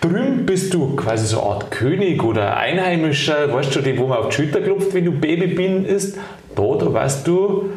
drüben 0.01 0.47
bist 0.47 0.73
du 0.73 0.97
quasi 0.97 1.27
so 1.27 1.43
eine 1.43 1.51
Art 1.51 1.71
König 1.71 2.23
oder 2.25 2.57
Einheimischer, 2.57 3.53
weißt 3.53 3.77
du, 3.77 3.81
die, 3.81 3.99
wo 3.99 4.07
man 4.07 4.19
auf 4.19 4.29
die 4.29 4.37
Schulter 4.37 4.63
klopft, 4.63 4.95
wenn 4.95 5.05
du 5.05 5.13
Babybienen 5.13 5.85
isst. 5.85 6.17
Da, 6.55 6.63
da 6.63 6.93
weißt 6.93 7.27
du, 7.27 7.71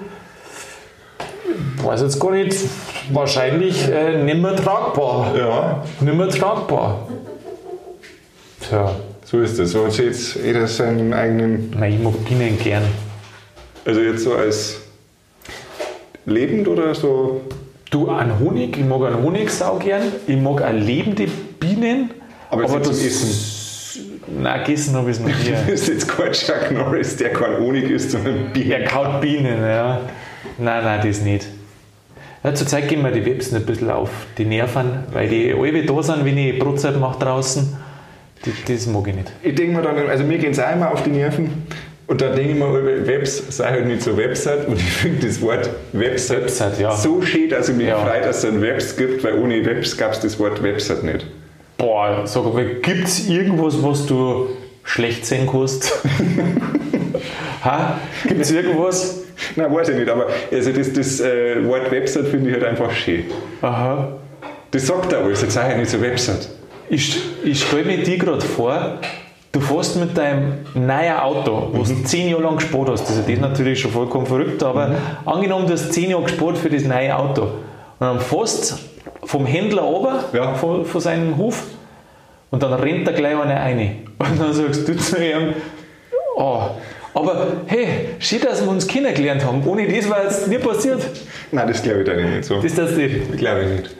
weiß 1.84 2.04
jetzt 2.04 2.20
gar 2.22 2.32
nicht, 2.32 2.58
wahrscheinlich 3.12 3.90
äh, 3.90 4.24
nicht 4.24 4.42
mehr 4.42 4.56
tragbar. 4.56 5.34
Ja, 5.38 5.84
Nicht 6.00 6.18
mehr 6.18 6.30
tragbar. 6.30 7.08
Tja, 8.62 8.96
so 9.30 9.42
ist 9.42 9.60
es. 9.60 9.72
So 9.72 9.86
jetzt 9.88 10.36
jeder 10.36 10.68
seinen 10.68 11.14
eigenen, 11.14 11.72
nein, 11.78 11.94
ich 11.94 12.00
mag 12.00 12.14
Bienen 12.26 12.58
gern. 12.58 12.84
also 13.86 14.00
jetzt 14.02 14.24
so 14.24 14.34
als 14.36 14.80
lebend 16.26 16.68
oder 16.68 16.96
so. 16.96 17.42
Du, 17.90 18.10
an 18.10 18.40
Honig, 18.40 18.78
ich 18.78 18.84
mag 18.86 19.02
einen 19.04 19.24
Honigsau 19.24 19.78
gern, 19.80 20.04
ich 20.28 20.38
mag 20.38 20.62
auch 20.62 20.74
lebende 20.74 21.28
Bienen. 21.60 22.12
Aber 22.50 22.68
zum 22.68 22.84
das- 22.84 23.04
Essen. 23.04 23.54
Nein, 24.42 24.64
gegessen 24.66 24.96
habe 24.96 25.10
ich 25.10 25.18
es 25.18 25.22
noch 25.24 25.30
nie. 25.30 25.52
Das 25.52 25.70
ist 25.82 25.88
jetzt 25.88 26.08
kein 26.08 26.32
Chuck 26.34 26.72
Norris, 26.72 27.16
der 27.16 27.32
kein 27.32 27.58
Honig 27.60 27.90
ist, 27.90 28.12
sondern 28.12 28.52
Bier. 28.54 28.80
Er 28.80 28.86
kaut 28.86 29.22
Bienen, 29.22 29.62
ja. 29.62 30.02
Nein, 30.58 30.84
nein, 30.84 31.00
das 31.08 31.22
nicht. 31.22 31.48
Ja, 32.44 32.54
zurzeit 32.54 32.88
gehen 32.90 33.02
mir 33.02 33.12
die 33.12 33.26
Webs 33.26 33.54
ein 33.54 33.66
bisschen 33.66 33.90
auf 33.90 34.10
die 34.38 34.46
Nerven, 34.46 35.06
weil 35.14 35.30
die 35.30 35.54
alle 35.54 35.84
da 35.86 36.04
sind, 36.04 36.26
wenn 36.26 36.38
ich 36.38 36.60
Brotzeit 36.60 37.00
mache 37.00 37.20
draußen. 37.20 37.76
Das 38.68 38.86
mag 38.88 39.08
ich 39.08 39.16
nicht. 39.16 39.32
Ich 39.44 39.56
denke 39.56 39.76
mir 39.76 39.82
dann, 39.82 39.98
also 40.08 40.24
mir 40.24 40.38
gehen 40.38 40.52
es 40.52 40.60
auch 40.60 40.72
immer 40.72 40.92
auf 40.92 41.04
die 41.04 41.10
Nerven. 41.10 41.66
Und 42.08 42.22
dann 42.22 42.36
denke 42.36 42.52
ich 42.54 42.58
mir, 42.58 43.06
Webs 43.08 43.44
sei 43.50 43.66
halt 43.70 43.86
nicht 43.86 44.02
so 44.02 44.16
Website. 44.16 44.68
Und 44.68 44.78
ich 44.78 44.84
finde 44.92 45.28
das 45.28 45.42
Wort 45.42 45.70
Website, 45.92 46.44
Website, 46.44 46.80
ja. 46.80 46.96
so 46.96 47.22
schön, 47.22 47.50
dass 47.50 47.68
ich 47.68 47.76
mich 47.76 47.88
Ja. 47.88 47.98
freue, 47.98 48.22
dass 48.22 48.38
es 48.38 48.46
ein 48.46 48.62
Webs 48.62 48.96
gibt, 48.96 49.24
weil 49.26 49.34
ohne 49.40 49.66
Webs 49.66 49.98
gab 49.98 50.14
es 50.14 50.22
das 50.22 50.40
Wort 50.40 50.64
Website 50.64 51.04
nicht. 51.04 51.26
Boah, 51.78 52.22
sag 52.26 52.46
mal, 52.54 52.66
gibt 52.82 53.04
es 53.08 53.28
irgendwas, 53.28 53.84
was 53.84 54.06
du 54.06 54.48
schlecht 54.84 55.26
sehen 55.26 55.48
kannst? 55.52 55.92
ha? 57.64 58.00
Gibt 58.28 58.42
es 58.42 58.52
irgendwas? 58.52 59.22
Nein, 59.56 59.74
weiß 59.74 59.90
ich 59.90 59.96
nicht, 59.98 60.10
aber 60.10 60.28
also 60.52 60.72
das, 60.72 60.94
das 60.94 61.20
äh, 61.20 61.64
Wort 61.68 61.92
Website 61.92 62.28
finde 62.28 62.50
ich 62.50 62.56
halt 62.56 62.66
einfach 62.66 62.92
schön. 62.92 63.26
Aha. 63.62 64.14
Das 64.72 64.88
sagt 64.88 65.12
er 65.14 65.20
alles, 65.20 65.42
jetzt 65.42 65.54
sei 65.54 65.72
ja 65.72 65.78
nicht 65.78 65.90
so 65.92 66.02
Website. 66.02 66.50
Ich, 66.90 67.18
ich 67.44 67.62
stelle 67.64 67.84
mir 67.84 68.04
dir 68.04 68.18
gerade 68.18 68.42
vor, 68.42 69.00
du 69.52 69.60
fährst 69.60 69.98
mit 69.98 70.18
deinem 70.18 70.54
neuen 70.74 71.18
Auto, 71.18 71.70
wo 71.74 71.84
du 71.84 72.04
zehn 72.04 72.30
Jahre 72.30 72.44
lang 72.44 72.56
gespart 72.58 72.90
hast. 72.90 73.08
Also 73.08 73.22
das 73.22 73.30
ist 73.30 73.42
natürlich 73.42 73.80
schon 73.80 73.92
vollkommen 73.92 74.26
verrückt, 74.26 74.64
aber 74.64 74.96
angenommen, 75.26 75.68
du 75.68 75.74
hast 75.74 75.92
zehn 75.92 76.10
Jahre 76.12 76.24
gespart 76.24 76.58
für 76.58 76.70
das 76.70 76.84
neue 76.84 77.16
Auto. 77.16 77.44
Und 77.44 77.52
dann 78.00 78.20
fährst 78.20 78.80
vom 79.24 79.46
Händler 79.46 79.82
runter, 79.82 80.26
Ja. 80.34 80.54
von, 80.54 80.86
von 80.86 81.02
seinem 81.02 81.36
Hof, 81.38 81.64
und 82.50 82.64
dann 82.64 82.74
rennt 82.74 83.06
da 83.06 83.12
gleich 83.12 83.36
einer 83.38 83.56
rein. 83.60 83.98
Und 84.20 84.40
dann 84.40 84.54
sagst 84.54 84.88
du 84.88 84.96
zu 84.96 85.18
ihm, 85.18 85.54
oh, 86.38 86.62
aber 87.14 87.48
hey, 87.66 88.10
schön, 88.20 88.40
dass 88.40 88.62
wir 88.64 88.70
uns 88.70 88.88
kennengelernt 88.88 89.44
haben. 89.44 89.62
Ohne 89.68 89.88
das 89.92 90.10
war 90.10 90.24
jetzt 90.24 90.48
nie 90.48 90.58
passiert. 90.60 91.02
Nein, 91.52 91.68
das 91.68 91.82
glaube 91.84 92.00
ich 92.00 92.06
dann 92.06 92.30
nicht 92.30 92.46
so. 92.46 92.56
Das 92.56 92.64
ist 92.66 92.78
das 92.78 92.92
nicht. 92.92 93.38
glaube 93.38 93.64
ich 93.64 93.70
nicht. 93.82 93.96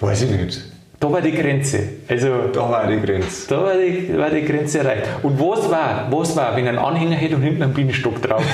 Weiß 0.00 0.22
ich 0.22 0.30
nicht. 0.30 0.62
Da 0.98 1.12
war 1.12 1.20
die 1.20 1.32
Grenze. 1.32 1.80
Also, 2.08 2.28
Da 2.52 2.70
war 2.70 2.86
die 2.86 3.00
Grenze. 3.00 3.48
Da 3.48 3.62
war 3.62 3.74
die, 3.74 4.16
war 4.16 4.30
die 4.30 4.42
Grenze 4.42 4.78
erreicht. 4.78 5.04
Und 5.22 5.38
was 5.38 5.70
war, 5.70 6.08
was 6.10 6.34
war, 6.34 6.56
wenn 6.56 6.66
ein 6.66 6.78
Anhänger 6.78 7.16
hätte 7.16 7.36
und 7.36 7.42
hinten 7.42 7.62
ein 7.62 7.74
Bienenstock 7.74 8.20
drauf? 8.22 8.42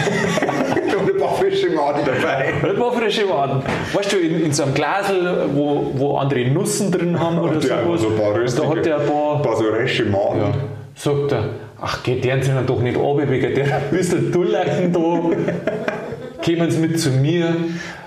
Und 1.03 1.15
ein 1.15 1.19
paar 1.19 1.35
Fische 1.37 1.69
im 1.69 1.79
Auto 1.79 2.01
dabei. 2.05 2.53
Das 2.63 2.79
war 2.79 2.93
frische 2.93 3.29
Waden. 3.29 3.63
Weißt 3.93 4.13
du, 4.13 4.19
in, 4.19 4.45
in 4.45 4.53
so 4.53 4.63
einem 4.63 4.75
Glasel, 4.75 5.49
wo, 5.55 5.91
wo 5.95 6.17
andere 6.17 6.49
Nussen 6.51 6.93
drin 6.93 7.19
haben 7.19 7.39
oder 7.39 7.55
Und 7.55 7.63
sowas, 7.63 8.03
so 8.03 8.09
ein 8.09 8.17
paar 8.17 8.35
da 8.35 8.39
röstige, 8.39 8.69
hat 8.69 8.87
der 8.87 9.01
ein 9.01 9.07
paar, 9.07 9.37
ein 9.37 9.43
paar 9.43 9.57
so 9.57 9.65
resche 9.65 10.05
Maden. 10.05 10.41
ja, 10.41 10.53
sagt 10.95 11.33
er, 11.33 11.45
ach 11.81 12.03
geht 12.03 12.25
deren 12.25 12.43
sind 12.43 12.69
doch 12.69 12.81
nicht 12.81 12.97
runter, 12.97 13.29
wegen 13.29 13.55
der 13.55 13.81
müssen 13.91 14.31
dullachen 14.31 14.93
da. 14.93 15.01
Kommen 16.45 16.71
Sie 16.71 16.79
mit 16.79 17.01
zu 17.01 17.11
mir. 17.11 17.57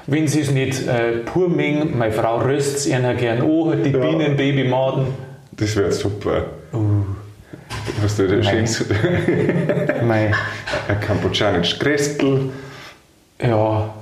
Wenn 0.07 0.27
Sie 0.27 0.41
es 0.41 0.51
nicht 0.51 0.87
äh, 0.87 1.17
pur 1.25 1.49
mengen, 1.49 1.97
meine 1.97 2.11
Frau 2.13 2.37
röstet 2.37 2.77
es 2.77 2.87
ihnen 2.87 3.17
gern 3.17 3.41
an, 3.41 3.71
hat 3.71 3.85
die 3.85 3.89
Ja. 3.91 3.97
Bienen, 3.99 4.37
Babymaden. 4.37 5.07
Das 5.53 5.75
wäre 5.75 5.91
super. 5.91 6.45
Uh. 6.73 7.03
Hast 8.03 8.19
du 8.19 8.27
das 8.27 8.45
schönste 8.45 8.85
Mei, 10.05 10.31
ein 10.87 10.99
Kambodschanisches 10.99 11.79
Grästel? 11.79 12.49
ja, 13.41 13.93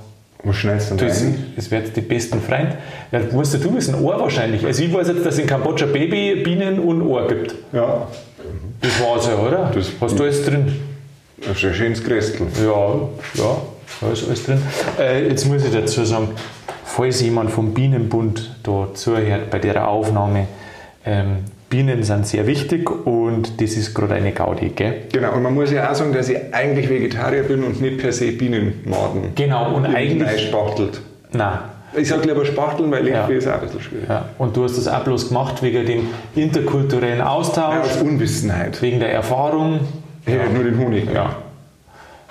Was 0.42 0.56
schnellst 0.56 0.90
du 0.90 0.96
Das, 0.96 1.22
rein? 1.22 1.52
das 1.56 1.70
wäre 1.70 1.84
die 1.84 2.00
besten 2.02 2.40
Freund. 2.42 2.76
Ja, 3.10 3.20
das 3.20 3.32
musst 3.32 3.54
du 3.54 3.74
wissen, 3.74 3.94
Ohr 3.94 4.20
wahrscheinlich. 4.20 4.64
Also 4.66 4.82
ich 4.82 4.92
weiß 4.92 5.08
jetzt, 5.08 5.24
dass 5.24 5.34
es 5.34 5.40
in 5.40 5.46
Kambodscha 5.46 5.86
Baby, 5.86 6.42
Bienen 6.42 6.78
und 6.80 7.00
Ohr 7.02 7.26
gibt. 7.28 7.54
Ja, 7.72 8.06
Das 8.82 9.00
war's 9.00 9.26
ja, 9.26 9.36
oder? 9.38 9.70
Das- 9.74 9.90
Hast 10.00 10.18
du 10.18 10.22
alles 10.24 10.44
drin? 10.44 10.72
das 11.38 11.56
ist 11.56 11.64
ein 11.64 11.74
schönes 11.74 12.04
Grästel. 12.04 12.46
Ja, 12.62 12.98
ja, 13.42 13.56
da 14.00 14.10
ist 14.12 14.26
alles 14.26 14.44
drin. 14.44 14.62
Äh, 14.98 15.28
jetzt 15.28 15.46
muss 15.46 15.64
ich 15.64 15.72
dazu 15.72 16.04
sagen, 16.04 16.28
falls 16.84 17.20
jemand 17.20 17.50
vom 17.50 17.74
Bienenbund 17.74 18.56
da 18.62 18.88
zuhört 18.94 19.50
bei 19.50 19.58
der 19.58 19.88
Aufnahme, 19.88 20.46
ähm, 21.06 21.36
Bienen 21.70 22.02
sind 22.04 22.26
sehr 22.26 22.46
wichtig 22.46 22.88
und 23.06 23.60
das 23.60 23.72
ist 23.72 23.94
gerade 23.94 24.14
eine 24.14 24.30
Gaudi, 24.32 24.68
gell? 24.70 25.02
Genau, 25.12 25.32
und 25.32 25.42
man 25.42 25.54
muss 25.54 25.72
ja 25.72 25.90
auch 25.90 25.94
sagen, 25.94 26.12
dass 26.12 26.28
ich 26.28 26.38
eigentlich 26.54 26.88
Vegetarier 26.88 27.42
bin 27.42 27.64
und 27.64 27.80
nicht 27.80 27.98
per 27.98 28.12
se 28.12 28.30
Bienenmaden. 28.32 29.34
Genau, 29.34 29.74
und 29.74 29.86
eigentlich. 29.86 30.48
spachtelt. 30.48 31.00
Nein. 31.32 31.58
Ich 31.96 32.08
sage 32.08 32.28
lieber 32.28 32.44
spachteln, 32.44 32.90
weil 32.92 33.06
Ja. 33.08 33.14
irgendwie 33.22 33.34
ist 33.34 33.48
auch 33.48 33.54
ein 33.54 33.60
bisschen 33.62 33.80
schwierig. 33.80 34.08
Ja. 34.08 34.24
Und 34.38 34.56
du 34.56 34.64
hast 34.64 34.76
das 34.76 34.86
auch 34.88 35.02
bloß 35.04 35.28
gemacht 35.28 35.62
wegen 35.62 35.84
dem 35.86 36.06
interkulturellen 36.36 37.18
Ja, 37.18 37.28
Austausch, 37.30 37.76
aus 37.84 38.02
Unwissenheit. 38.02 38.80
wegen 38.82 39.00
der 39.00 39.12
Erfahrung. 39.12 39.80
Ja, 40.26 40.48
nur 40.52 40.64
den 40.64 40.78
Honig. 40.78 41.06
Ja. 41.12 41.36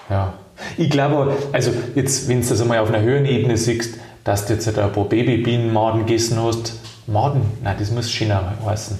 ja. 0.09 0.33
Ich 0.77 0.89
glaube, 0.89 1.35
also 1.51 1.71
jetzt, 1.95 2.27
wenn 2.27 2.41
du 2.41 2.47
das 2.47 2.61
einmal 2.61 2.79
auf 2.79 2.89
einer 2.89 3.01
höheren 3.01 3.25
Ebene 3.25 3.57
siehst, 3.57 3.95
dass 4.23 4.45
du 4.45 4.53
jetzt 4.53 4.67
halt 4.67 4.79
ein 4.79 4.91
paar 4.91 5.05
Babybienenmaden 5.05 6.05
gegessen 6.05 6.41
hast. 6.41 6.75
Maden? 7.07 7.41
Nein, 7.61 7.75
das 7.77 7.91
muss 7.91 8.09
schöner 8.09 8.53
heißen. 8.65 8.97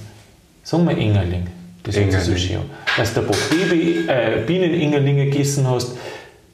Sagen 0.64 0.88
wir 0.88 0.98
Engerling. 0.98 1.48
Das 1.84 1.96
sich 1.96 2.14
so 2.14 2.36
schön. 2.36 2.60
Dass 2.98 3.14
du 3.14 3.22
ein 3.22 3.28
paar 3.28 3.36
Baby, 3.50 4.08
äh, 4.08 4.46
Bienenengerlinge 4.46 5.26
gegessen 5.26 5.70
hast, 5.70 5.96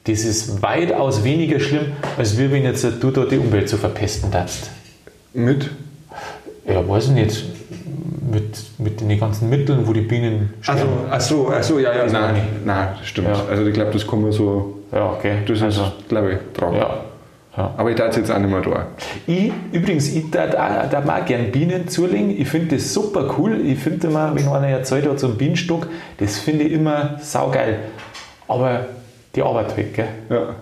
das 0.04 0.24
ist 0.24 0.62
weitaus 0.62 1.24
weniger 1.24 1.60
schlimm, 1.60 1.92
als 2.16 2.38
wie 2.38 2.50
wenn 2.50 2.64
jetzt 2.64 2.84
du 3.00 3.10
da 3.10 3.24
die 3.24 3.38
Umwelt 3.38 3.68
zu 3.68 3.76
verpesten 3.76 4.30
darfst. 4.30 4.70
Mit? 5.32 5.70
Ja, 6.66 6.86
weiß 6.88 7.06
ich 7.06 7.12
nicht. 7.12 7.44
Mit, 8.30 8.78
mit 8.78 9.00
den 9.00 9.18
ganzen 9.18 9.50
Mitteln, 9.50 9.86
wo 9.86 9.92
die 9.92 10.02
Bienen 10.02 10.54
Also, 10.66 10.86
ach 11.10 11.20
so, 11.20 11.52
ach 11.52 11.62
so, 11.62 11.78
ja, 11.78 11.94
ja, 11.94 12.06
nein, 12.06 12.42
nein, 12.64 12.88
das 12.98 13.08
stimmt. 13.08 13.28
Ja. 13.28 13.44
Also 13.48 13.66
ich 13.66 13.74
glaube, 13.74 13.90
das 13.92 14.06
kann 14.06 14.22
man 14.22 14.32
so, 14.32 14.79
Ja, 14.92 15.10
okay. 15.12 15.38
das 15.46 15.58
ist, 15.58 15.62
also, 15.62 15.92
glaube 16.08 16.32
ich, 16.32 16.58
tragen. 16.58 16.76
ja. 16.76 17.04
ja. 17.56 17.74
Aber 17.76 17.90
ich 17.90 17.96
darf 17.96 18.16
jetzt 18.16 18.30
auch 18.30 18.38
nicht 18.38 18.50
mehr 18.50 18.60
da. 18.60 18.86
Ich, 19.26 19.52
übrigens, 19.72 20.08
ich 20.14 20.30
darf 20.30 20.54
auch, 20.54 21.26
gerne 21.26 21.44
Bienen 21.44 21.88
zulegen. 21.88 22.30
Ich 22.30 22.48
finde 22.48 22.76
das 22.76 22.92
super 22.92 23.34
cool. 23.38 23.60
Ich 23.64 23.78
finde 23.78 24.08
immer, 24.08 24.34
wenn 24.34 24.48
einer 24.48 24.68
erzählt 24.68 25.08
hat, 25.08 25.20
so 25.20 25.28
ein 25.28 25.36
Bienenstock, 25.36 25.86
das 26.18 26.38
finde 26.38 26.64
ich 26.64 26.72
immer 26.72 27.18
saugeil. 27.20 27.78
Aber 28.48 28.86
die 29.34 29.42
Arbeit 29.42 29.76
weg, 29.76 29.94
gell? 29.94 30.08
Ja. 30.28 30.54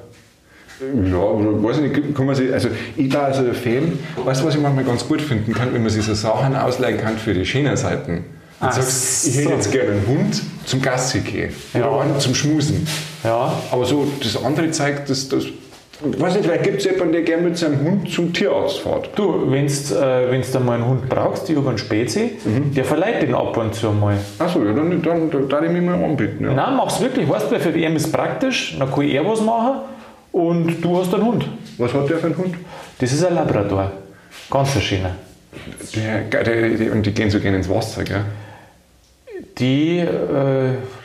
Ja, 0.80 1.18
weiß 1.18 1.78
ich 1.78 1.82
nicht, 1.90 2.14
kann 2.14 2.26
man 2.26 2.36
sich, 2.36 2.52
also 2.52 2.68
ich 2.96 3.08
da 3.08 3.22
also 3.22 3.42
Fan, 3.52 3.98
weißt 4.24 4.42
du, 4.42 4.46
was 4.46 4.54
ich 4.54 4.60
manchmal 4.60 4.84
ganz 4.84 5.08
gut 5.08 5.20
finden 5.20 5.52
kann, 5.52 5.74
wenn 5.74 5.82
man 5.82 5.90
sich 5.90 6.04
so 6.04 6.14
Sachen 6.14 6.54
ausleihen 6.54 6.98
kann 6.98 7.16
für 7.16 7.34
die 7.34 7.44
schönen 7.44 7.76
Seiten. 7.76 8.24
Und 8.60 8.66
Ach 8.68 8.72
sagst, 8.72 9.28
ich 9.28 9.36
hätte 9.38 9.50
jetzt 9.52 9.70
gerne 9.70 9.92
einen 9.92 10.06
Hund 10.06 10.42
zum 10.64 10.82
Gassi 10.82 11.20
gehen 11.20 11.52
oder 11.74 11.84
Ja. 11.84 12.00
einen 12.00 12.18
zum 12.18 12.34
Schmusen. 12.34 12.86
Ja, 13.22 13.52
Aber 13.70 13.84
so 13.84 14.06
das 14.20 14.42
andere 14.44 14.70
zeigt, 14.72 15.08
dass 15.08 15.28
das, 15.28 15.44
weiß 16.02 16.34
nicht, 16.34 16.44
vielleicht 16.44 16.64
gibt 16.64 16.78
es 16.78 16.84
jemanden, 16.84 17.12
der 17.12 17.22
gerne 17.22 17.42
mit 17.42 17.56
seinem 17.56 17.80
Hund 17.82 18.10
zum 18.10 18.32
Tierarzt 18.32 18.80
fährt. 18.80 19.10
du, 19.16 19.48
wenn 19.50 19.66
du 19.68 19.72
äh, 19.94 20.30
wenn's 20.30 20.50
da 20.50 20.58
mal 20.58 20.74
einen 20.74 20.86
Hund 20.88 21.08
brauchst, 21.08 21.48
ich 21.48 21.56
habe 21.56 21.68
einen 21.68 21.78
Spezi, 21.78 22.32
der 22.74 22.84
verleiht 22.84 23.22
den 23.22 23.34
ab 23.34 23.56
und 23.56 23.74
zu 23.76 23.92
mal. 23.92 24.16
Achso, 24.40 24.64
ja, 24.64 24.72
dann, 24.72 25.02
dann, 25.02 25.30
dann 25.30 25.48
darf 25.48 25.62
ich 25.62 25.70
mich 25.70 25.82
mal 25.82 26.02
anbieten. 26.02 26.44
Ja. 26.44 26.52
Nein, 26.52 26.76
mach's 26.76 27.00
wirklich. 27.00 27.28
Weißt 27.28 27.52
du, 27.52 27.60
für 27.60 27.70
ihn 27.70 27.94
ist 27.94 28.10
praktisch, 28.12 28.76
dann 28.78 28.90
kann 28.92 29.08
er 29.08 29.24
was 29.24 29.40
machen 29.40 29.82
und 30.32 30.82
du 30.84 30.98
hast 30.98 31.14
einen 31.14 31.24
Hund. 31.24 31.48
Was 31.78 31.94
hat 31.94 32.10
der 32.10 32.18
für 32.18 32.26
einen 32.26 32.36
Hund? 32.38 32.54
Das 32.98 33.12
ist 33.12 33.24
ein 33.24 33.34
Labrador. 33.36 33.92
Ganz 34.50 34.74
ein 34.74 34.82
schöner. 34.82 35.10
Der, 35.94 36.42
der, 36.42 36.70
der, 36.70 36.92
und 36.92 37.04
die 37.06 37.12
gehen 37.12 37.30
so 37.30 37.38
gerne 37.40 37.56
ins 37.58 37.68
Wasser, 37.68 38.02
gell? 38.02 38.24
Die, 39.58 39.98
äh, 39.98 40.06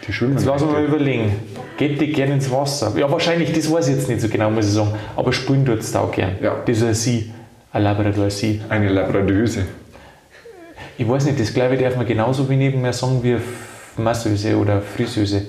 Die 0.08 0.14
schwimmen 0.14 0.34
jetzt 0.34 0.46
lassen 0.46 0.68
wir 0.68 0.74
mal 0.74 0.86
überlegen. 0.86 1.32
Geht 1.78 2.00
die 2.00 2.12
gerne 2.12 2.34
ins 2.34 2.52
Wasser? 2.52 2.94
Ja, 2.98 3.10
wahrscheinlich, 3.12 3.52
das 3.52 3.72
weiß 3.72 3.88
ich 3.90 3.96
jetzt 3.96 4.10
nicht 4.10 4.22
so 4.22 4.30
genau, 4.30 4.50
muss 4.50 4.68
ich 4.68 4.74
sagen. 4.74 4.92
Aber 5.16 5.34
spielen 5.34 5.66
tut 5.66 5.80
es 5.80 5.96
auch 5.96 6.12
gern. 6.12 6.36
Ja. 6.42 6.56
Das 6.66 6.78
ist 6.78 6.84
ein 6.84 6.94
Sie, 6.94 7.32
ein 7.72 7.84
Labrador 7.84 8.30
Sie. 8.30 8.62
Eine 8.70 8.90
Labradöse. 8.90 9.66
Ich 10.98 11.08
weiß 11.08 11.26
nicht, 11.26 11.40
das 11.40 11.54
glaube 11.54 11.76
ich 11.76 11.82
darf 11.82 11.96
man 11.96 12.06
genauso 12.06 12.48
wie 12.50 12.56
neben 12.56 12.82
mir 12.82 12.94
sagen 12.94 13.20
wie 13.24 13.38
Masseuse 13.98 14.56
oder 14.56 14.82
Friseuse. 14.82 15.44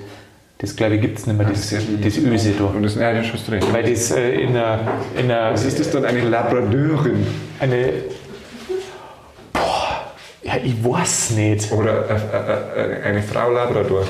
Das 0.59 0.75
glaube 0.75 0.95
ich 0.95 1.03
gibt 1.03 1.19
es 1.19 1.27
nicht 1.27 1.37
mehr, 1.37 1.47
das, 1.47 1.69
schön. 1.69 2.01
das 2.03 2.17
Öse 2.17 2.53
da. 2.59 2.65
Und 2.65 2.83
das, 2.85 2.95
ja, 2.95 3.13
das 3.13 3.31
hast 3.33 3.49
du 3.49 3.53
recht. 3.53 3.73
Weil 3.73 3.83
das 3.91 4.11
äh, 4.13 4.41
in 4.41 4.51
einer, 4.51 4.81
in 5.19 5.31
einer 5.31 5.53
Was 5.53 5.65
ist 5.65 5.79
das 5.81 5.91
dann? 5.91 6.05
Eine 6.05 6.23
Labradörin? 6.23 7.27
eine. 7.61 7.93
Ja, 10.55 10.61
ich 10.63 10.85
weiß 10.85 11.31
nicht. 11.31 11.73
Oder 11.73 12.09
äh, 12.09 12.15
äh, 12.15 13.01
äh, 13.01 13.03
eine 13.03 13.23
Frau 13.23 13.51
Labrador? 13.51 14.05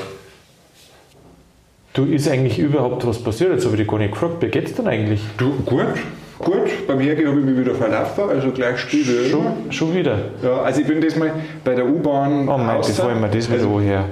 Du, 1.93 2.05
ist 2.05 2.27
eigentlich 2.27 2.59
überhaupt 2.59 3.07
was 3.07 3.23
passiert? 3.23 3.51
Jetzt 3.51 3.65
habe 3.65 3.75
ich 3.75 3.81
dich 3.81 3.89
gar 3.89 3.97
nicht 3.97 4.11
gefragt. 4.11 4.35
Wie 4.41 4.47
geht's 4.47 4.73
denn 4.73 4.87
eigentlich? 4.87 5.21
Du, 5.37 5.53
gut, 5.65 5.85
gut. 6.39 6.87
Beim 6.87 6.99
Hergehen 6.99 7.29
habe 7.29 7.39
ich 7.39 7.45
mich 7.45 7.57
wieder 7.57 7.73
verlaufen, 7.73 8.29
also 8.29 8.51
gleich 8.51 8.77
spiele. 8.79 9.29
Schon, 9.29 9.71
schon 9.71 9.95
wieder? 9.95 10.17
Ja, 10.43 10.57
also 10.57 10.81
ich 10.81 10.87
bin 10.87 10.99
diesmal 10.99 11.31
bei 11.63 11.73
der 11.73 11.85
U-Bahn. 11.85 12.49
Oh 12.49 12.57
mein, 12.57 12.77
das 12.77 13.01
wollen 13.01 13.21
wir 13.21 13.29
das 13.29 13.47
wieder 13.49 13.59
also, 13.59 13.79
her. 13.79 14.05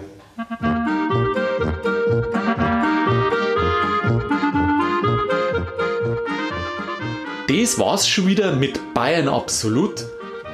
Das 7.48 7.78
war's 7.78 8.08
schon 8.08 8.28
wieder 8.28 8.56
mit 8.56 8.80
Bayern 8.94 9.28
Absolut. 9.28 10.06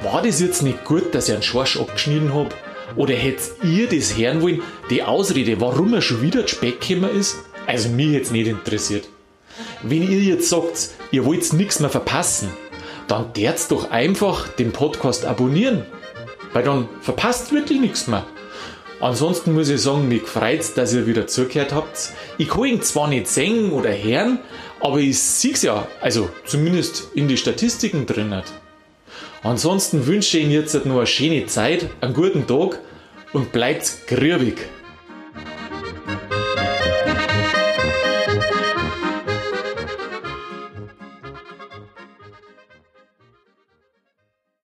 War 0.02 0.22
das 0.22 0.40
jetzt 0.40 0.62
nicht 0.62 0.84
gut, 0.84 1.14
dass 1.14 1.28
ich 1.28 1.34
einen 1.34 1.42
Schorsch 1.42 1.78
abgeschnitten 1.78 2.34
hab? 2.34 2.54
Oder 2.96 3.14
hättet 3.14 3.52
ihr 3.62 3.86
das 3.86 4.16
hören 4.16 4.40
wollen, 4.40 4.62
die 4.88 5.02
Ausrede, 5.02 5.60
warum 5.60 5.92
er 5.92 6.00
schon 6.00 6.22
wieder 6.22 6.48
Speck 6.48 6.80
gekommen 6.80 7.14
ist? 7.14 7.36
Also 7.66 7.90
mich 7.90 8.10
jetzt 8.10 8.32
nicht 8.32 8.48
interessiert. 8.48 9.08
Wenn 9.82 10.10
ihr 10.10 10.20
jetzt 10.20 10.48
sagt, 10.48 10.90
ihr 11.10 11.26
wollt 11.26 11.52
nichts 11.52 11.80
mehr 11.80 11.90
verpassen, 11.90 12.48
dann 13.08 13.32
dert's 13.34 13.68
doch 13.68 13.90
einfach 13.90 14.48
den 14.48 14.72
Podcast 14.72 15.26
abonnieren. 15.26 15.84
Weil 16.54 16.64
dann 16.64 16.88
verpasst 17.02 17.52
wirklich 17.52 17.78
nichts 17.78 18.06
mehr. 18.06 18.24
Ansonsten 19.00 19.52
muss 19.52 19.68
ich 19.68 19.82
sagen, 19.82 20.08
mich 20.08 20.22
freut's, 20.22 20.72
dass 20.72 20.94
ihr 20.94 21.06
wieder 21.06 21.26
zugehört 21.26 21.74
habt. 21.74 22.10
Ich 22.38 22.48
kann 22.48 22.64
ihn 22.64 22.82
zwar 22.82 23.08
nicht 23.08 23.28
singen 23.28 23.72
oder 23.72 23.90
hören, 23.90 24.38
aber 24.80 24.98
ich 24.98 25.18
sehe 25.18 25.54
ja, 25.60 25.86
also 26.00 26.30
zumindest 26.46 27.08
in 27.14 27.28
die 27.28 27.36
Statistiken 27.36 28.06
drin. 28.06 28.42
Ansonsten 29.42 30.06
wünsche 30.06 30.36
ich 30.36 30.44
Ihnen 30.44 30.52
jetzt 30.52 30.74
noch 30.84 30.98
eine 30.98 31.06
schöne 31.06 31.46
Zeit, 31.46 31.86
einen 32.00 32.12
guten 32.12 32.46
Tag 32.46 32.78
und 33.32 33.52
bleibt 33.52 34.06
grübig. 34.06 34.58